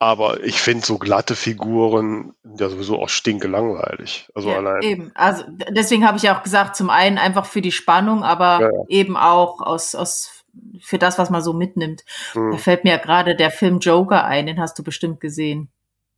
[0.00, 4.28] aber ich finde so glatte Figuren ja sowieso auch stinke langweilig.
[4.34, 4.82] Also Ja, allein.
[4.82, 5.12] eben.
[5.14, 8.70] Also deswegen habe ich ja auch gesagt, zum einen einfach für die Spannung, aber Ja,
[8.88, 10.44] eben auch aus, aus
[10.80, 12.04] für das, was man so mitnimmt.
[12.50, 15.70] Da Hm, fällt mir ja gerade der Film Joker ein, den hast du bestimmt gesehen.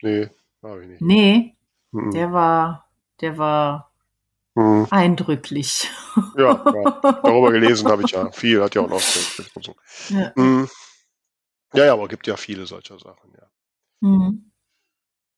[0.03, 0.29] nee,
[0.63, 1.01] habe ich nicht.
[1.01, 1.55] Nee,
[1.93, 2.89] Hm, der war,
[3.21, 3.93] der war
[4.57, 5.91] hm, eindrücklich.
[6.37, 9.75] ja, ja, darüber gelesen habe ich ja viel, hat ja auch noch so.
[10.09, 10.33] Ja.
[10.35, 10.69] Hm,
[11.75, 13.51] ja, ja, aber gibt ja viele solcher Sachen, ja.
[14.01, 14.53] Mhm.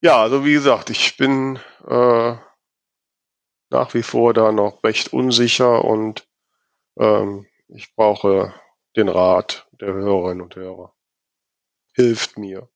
[0.01, 2.35] Ja, also wie gesagt, ich bin äh,
[3.69, 6.27] nach wie vor da noch recht unsicher und
[6.97, 8.53] ähm, ich brauche
[8.95, 10.93] den Rat der Hörerinnen und Hörer.
[11.93, 12.69] Hilft mir.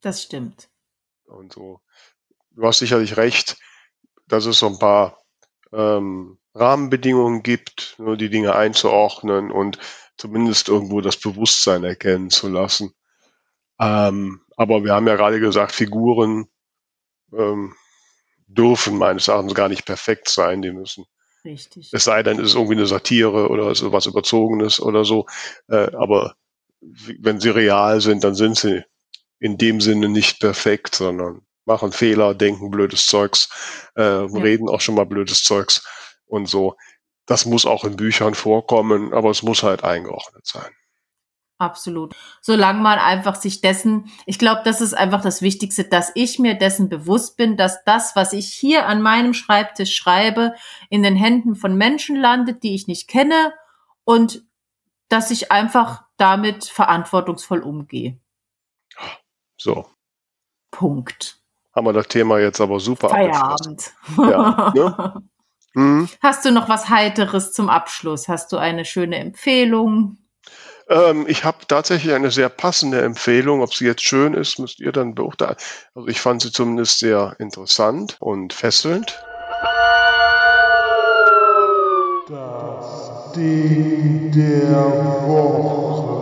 [0.00, 0.68] Das stimmt.
[1.26, 1.80] und so.
[2.52, 3.56] Du hast sicherlich recht,
[4.28, 5.18] dass es so ein paar
[5.72, 9.78] ähm, Rahmenbedingungen gibt, nur die Dinge einzuordnen und
[10.16, 12.94] zumindest irgendwo das Bewusstsein erkennen zu lassen.
[13.80, 16.46] Ähm, aber wir haben ja gerade gesagt, Figuren
[17.32, 17.74] ähm,
[18.46, 20.62] dürfen meines Erachtens gar nicht perfekt sein.
[20.62, 21.04] Die müssen,
[21.44, 21.90] Richtig.
[21.92, 25.26] es sei denn, es ist irgendwie eine Satire oder es ist was Überzogenes oder so.
[25.68, 26.36] Äh, aber
[26.80, 28.84] wenn sie real sind, dann sind sie
[29.40, 34.94] in dem Sinne nicht perfekt, sondern machen Fehler, denken blödes Zeugs, äh, reden auch schon
[34.94, 35.86] mal blödes Zeugs
[36.26, 36.76] und so.
[37.26, 40.70] Das muss auch in Büchern vorkommen, aber es muss halt eingeordnet sein.
[41.64, 42.14] Absolut.
[42.42, 46.54] Solange man einfach sich dessen, ich glaube, das ist einfach das Wichtigste, dass ich mir
[46.54, 50.54] dessen bewusst bin, dass das, was ich hier an meinem Schreibtisch schreibe,
[50.90, 53.54] in den Händen von Menschen landet, die ich nicht kenne
[54.04, 54.44] und
[55.08, 58.20] dass ich einfach damit verantwortungsvoll umgehe.
[59.56, 59.86] So,
[60.70, 61.40] Punkt.
[61.74, 63.78] haben wir das Thema jetzt aber super abgeschlossen.
[63.78, 64.74] Feierabend.
[64.76, 65.22] Ja,
[65.74, 66.08] Mhm.
[66.22, 68.28] Hast du noch was Heiteres zum Abschluss?
[68.28, 70.18] Hast du eine schöne Empfehlung?
[70.88, 73.62] Ähm, ich habe tatsächlich eine sehr passende Empfehlung.
[73.62, 75.56] Ob sie jetzt schön ist, müsst ihr dann beurteilen.
[75.94, 79.18] Also ich fand sie zumindest sehr interessant und fesselnd.
[82.28, 86.14] Das Ding der Woche.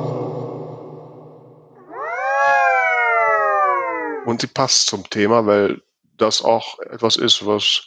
[4.25, 5.83] Und sie passt zum Thema, weil
[6.17, 7.87] das auch etwas ist, was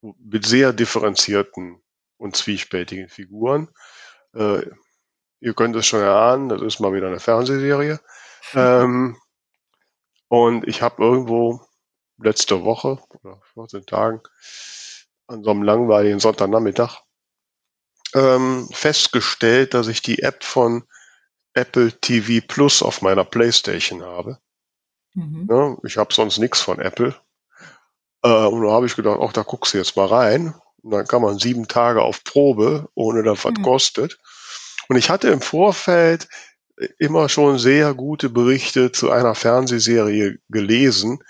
[0.00, 1.82] mit sehr differenzierten
[2.16, 3.68] und zwiespältigen Figuren.
[4.34, 4.62] Äh,
[5.44, 8.00] ihr könnt es schon erahnen, das ist mal wieder eine Fernsehserie.
[8.54, 9.16] Ähm,
[10.28, 11.60] und ich habe irgendwo
[12.18, 14.20] letzte Woche oder 14 Tagen
[15.26, 17.02] an so einem langweiligen Sonntagnachmittag
[18.14, 20.84] ähm, festgestellt, dass ich die App von
[21.52, 24.38] Apple TV Plus auf meiner Playstation habe.
[25.14, 25.46] Mhm.
[25.46, 25.78] Ne?
[25.84, 27.14] Ich habe sonst nichts von Apple.
[28.22, 30.54] Äh, und da habe ich gedacht, ach, da guckst du jetzt mal rein.
[30.82, 33.62] Und dann kann man sieben Tage auf Probe, ohne dass was Mhm.
[33.62, 34.18] kostet.
[34.88, 36.28] Und ich hatte im Vorfeld
[36.98, 41.20] immer schon sehr gute Berichte zu einer Fernsehserie gelesen,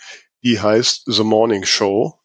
[0.42, 2.18] die heißt The Morning Show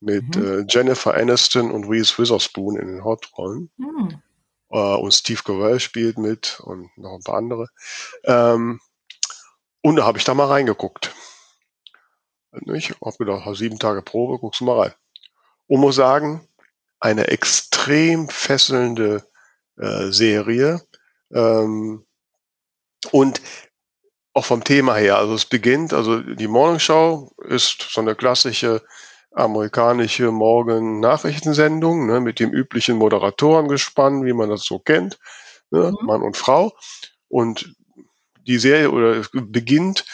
[0.00, 0.44] mit Mhm.
[0.44, 3.70] äh, Jennifer Aniston und Reese Witherspoon in den Hauptrollen.
[3.78, 4.20] Hm.
[4.70, 7.68] Äh, und Steve Carell spielt mit und noch ein paar andere.
[8.24, 8.80] Ähm,
[9.82, 11.14] und da habe ich da mal reingeguckt.
[12.74, 14.94] Ich habe gedacht, sieben Tage Probe, guckst du mal rein.
[15.66, 16.46] Und muss sagen,
[17.00, 19.26] eine extrem fesselnde
[19.78, 20.80] äh, Serie.
[21.32, 22.04] Ähm,
[23.10, 23.40] und
[24.32, 28.82] auch vom Thema her, also es beginnt, also die Morning Show ist so eine klassische
[29.34, 35.18] amerikanische Morgen-Nachrichtensendung ne, mit dem üblichen Moderatorengespann, wie man das so kennt,
[35.70, 36.06] ne, Mhm.
[36.06, 36.72] Mann und Frau.
[37.28, 37.74] Und
[38.46, 40.04] die Serie oder es beginnt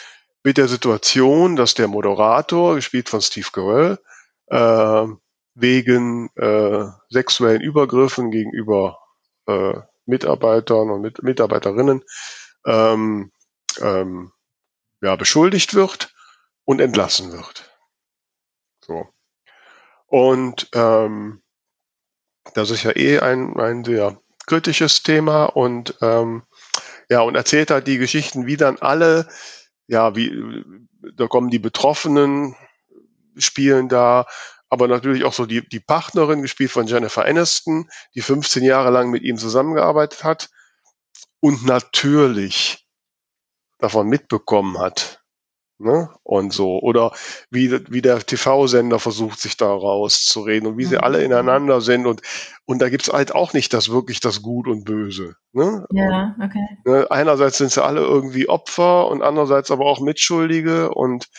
[0.43, 3.99] mit der Situation, dass der Moderator, gespielt von Steve Carell,
[4.47, 5.07] äh,
[5.53, 8.97] wegen äh, sexuellen Übergriffen gegenüber
[9.47, 9.73] äh,
[10.05, 12.03] Mitarbeitern und mit Mitarbeiterinnen
[12.65, 13.31] ähm,
[13.79, 14.31] ähm,
[15.01, 16.13] ja, beschuldigt wird
[16.65, 17.71] und entlassen wird.
[18.85, 19.07] So.
[20.07, 21.41] Und ähm,
[22.53, 26.43] Das ist ja eh ein, ein sehr kritisches Thema und ähm,
[27.09, 29.27] ja, und erzählt halt die Geschichten, wie dann alle,
[29.87, 30.63] ja, wie,
[31.15, 32.55] da kommen die Betroffenen,
[33.37, 34.25] spielen da,
[34.71, 39.11] aber natürlich auch so die, die Partnerin, gespielt von Jennifer Aniston, die 15 Jahre lang
[39.11, 40.49] mit ihm zusammengearbeitet hat
[41.41, 42.87] und natürlich
[43.79, 45.21] davon mitbekommen hat,
[45.81, 46.09] Ne?
[46.21, 46.79] Und so.
[46.79, 47.11] Oder
[47.49, 51.25] wie, wie der TV-Sender versucht, sich da rauszureden und wie sie alle mhm.
[51.25, 52.05] ineinander sind.
[52.05, 52.21] Und,
[52.65, 55.35] und da gibt's halt auch nicht das wirklich das Gut und Böse.
[55.53, 55.87] Ne?
[55.91, 56.67] Ja, okay.
[56.85, 57.07] Ne?
[57.09, 61.29] Einerseits sind sie alle irgendwie Opfer und andererseits aber auch Mitschuldige und,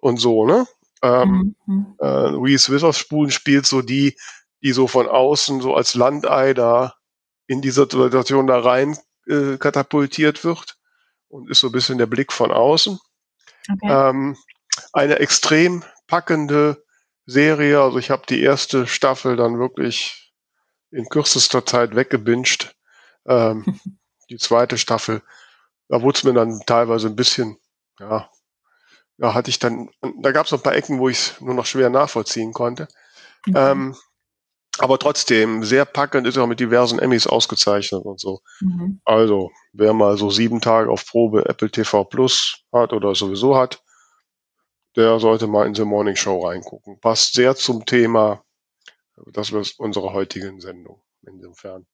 [0.00, 0.66] und so, ne?
[1.02, 1.94] Ähm, mhm.
[1.98, 4.16] äh, Reese Witherspoon spielt so die,
[4.62, 6.94] die so von außen so als Landei da
[7.46, 8.96] in diese Situation da rein
[9.26, 10.76] äh, katapultiert wird
[11.28, 12.98] und ist so ein bisschen der Blick von außen.
[13.70, 14.08] Okay.
[14.08, 14.36] Ähm,
[14.92, 16.84] eine extrem packende
[17.26, 17.80] Serie.
[17.80, 20.32] Also ich habe die erste Staffel dann wirklich
[20.90, 22.74] in kürzester Zeit weggebinged.
[23.26, 23.64] Ähm,
[24.30, 25.22] die zweite Staffel,
[25.88, 27.58] da wurde es mir dann teilweise ein bisschen,
[27.98, 28.30] ja,
[29.18, 29.90] da hatte ich dann,
[30.20, 32.88] da gab es noch ein paar Ecken, wo ich es nur noch schwer nachvollziehen konnte.
[33.46, 33.54] Mhm.
[33.56, 33.96] Ähm,
[34.78, 38.40] aber trotzdem, sehr packend, ist auch mit diversen Emmys ausgezeichnet und so.
[38.60, 39.00] Mhm.
[39.04, 43.82] Also, wer mal so sieben Tage auf Probe Apple TV Plus hat oder sowieso hat,
[44.96, 47.00] der sollte mal in The Morning Show reingucken.
[47.00, 48.44] Passt sehr zum Thema,
[49.32, 51.02] das wird unsere heutigen Sendung.
[51.26, 51.86] Insofern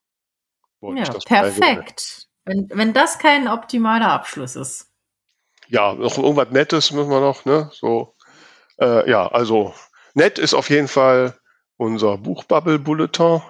[0.81, 2.29] wollte ja, ich das perfekt.
[2.45, 4.91] Wenn, wenn das kein optimaler Abschluss ist.
[5.69, 7.71] Ja, noch irgendwas Nettes müssen wir noch, ne?
[7.73, 8.15] So,
[8.81, 9.75] äh, ja, also
[10.15, 11.35] nett ist auf jeden Fall
[11.77, 13.43] unser Buchbubble-Bulletin.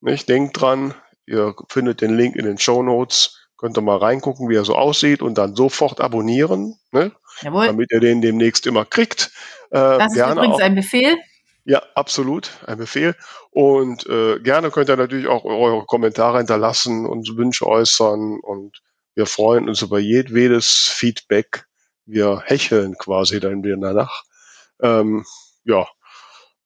[0.00, 0.28] Nicht?
[0.28, 0.94] Denkt dran,
[1.26, 3.40] ihr findet den Link in den Show Notes.
[3.56, 7.12] Könnt ihr mal reingucken, wie er so aussieht und dann sofort abonnieren, ne?
[7.40, 7.66] Jawohl.
[7.66, 9.32] damit ihr den demnächst immer kriegt.
[9.70, 11.16] Äh, das ist übrigens auch, ein Befehl.
[11.64, 13.16] Ja, absolut, ein Befehl.
[13.50, 18.38] Und äh, gerne könnt ihr natürlich auch eure Kommentare hinterlassen und Wünsche äußern.
[18.40, 18.82] Und
[19.14, 21.66] wir freuen uns über jedwedes Feedback.
[22.06, 24.24] Wir hecheln quasi dann wieder danach.
[24.82, 25.24] Ähm,
[25.64, 25.86] ja,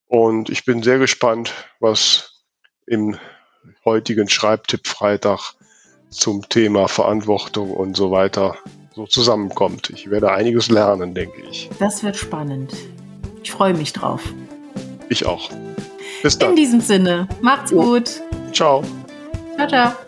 [0.06, 2.44] und ich bin sehr gespannt, was
[2.86, 3.18] im
[3.84, 5.54] heutigen Schreibtipp-Freitag
[6.10, 8.56] zum Thema Verantwortung und so weiter
[8.94, 9.90] so zusammenkommt.
[9.90, 11.68] Ich werde einiges lernen, denke ich.
[11.78, 12.74] Das wird spannend.
[13.42, 14.22] Ich freue mich drauf.
[15.08, 15.50] Ich auch.
[16.22, 16.50] Bis dann.
[16.50, 18.20] In diesem Sinne, macht's gut.
[18.52, 18.82] Ciao.
[19.56, 20.07] Ciao, ciao.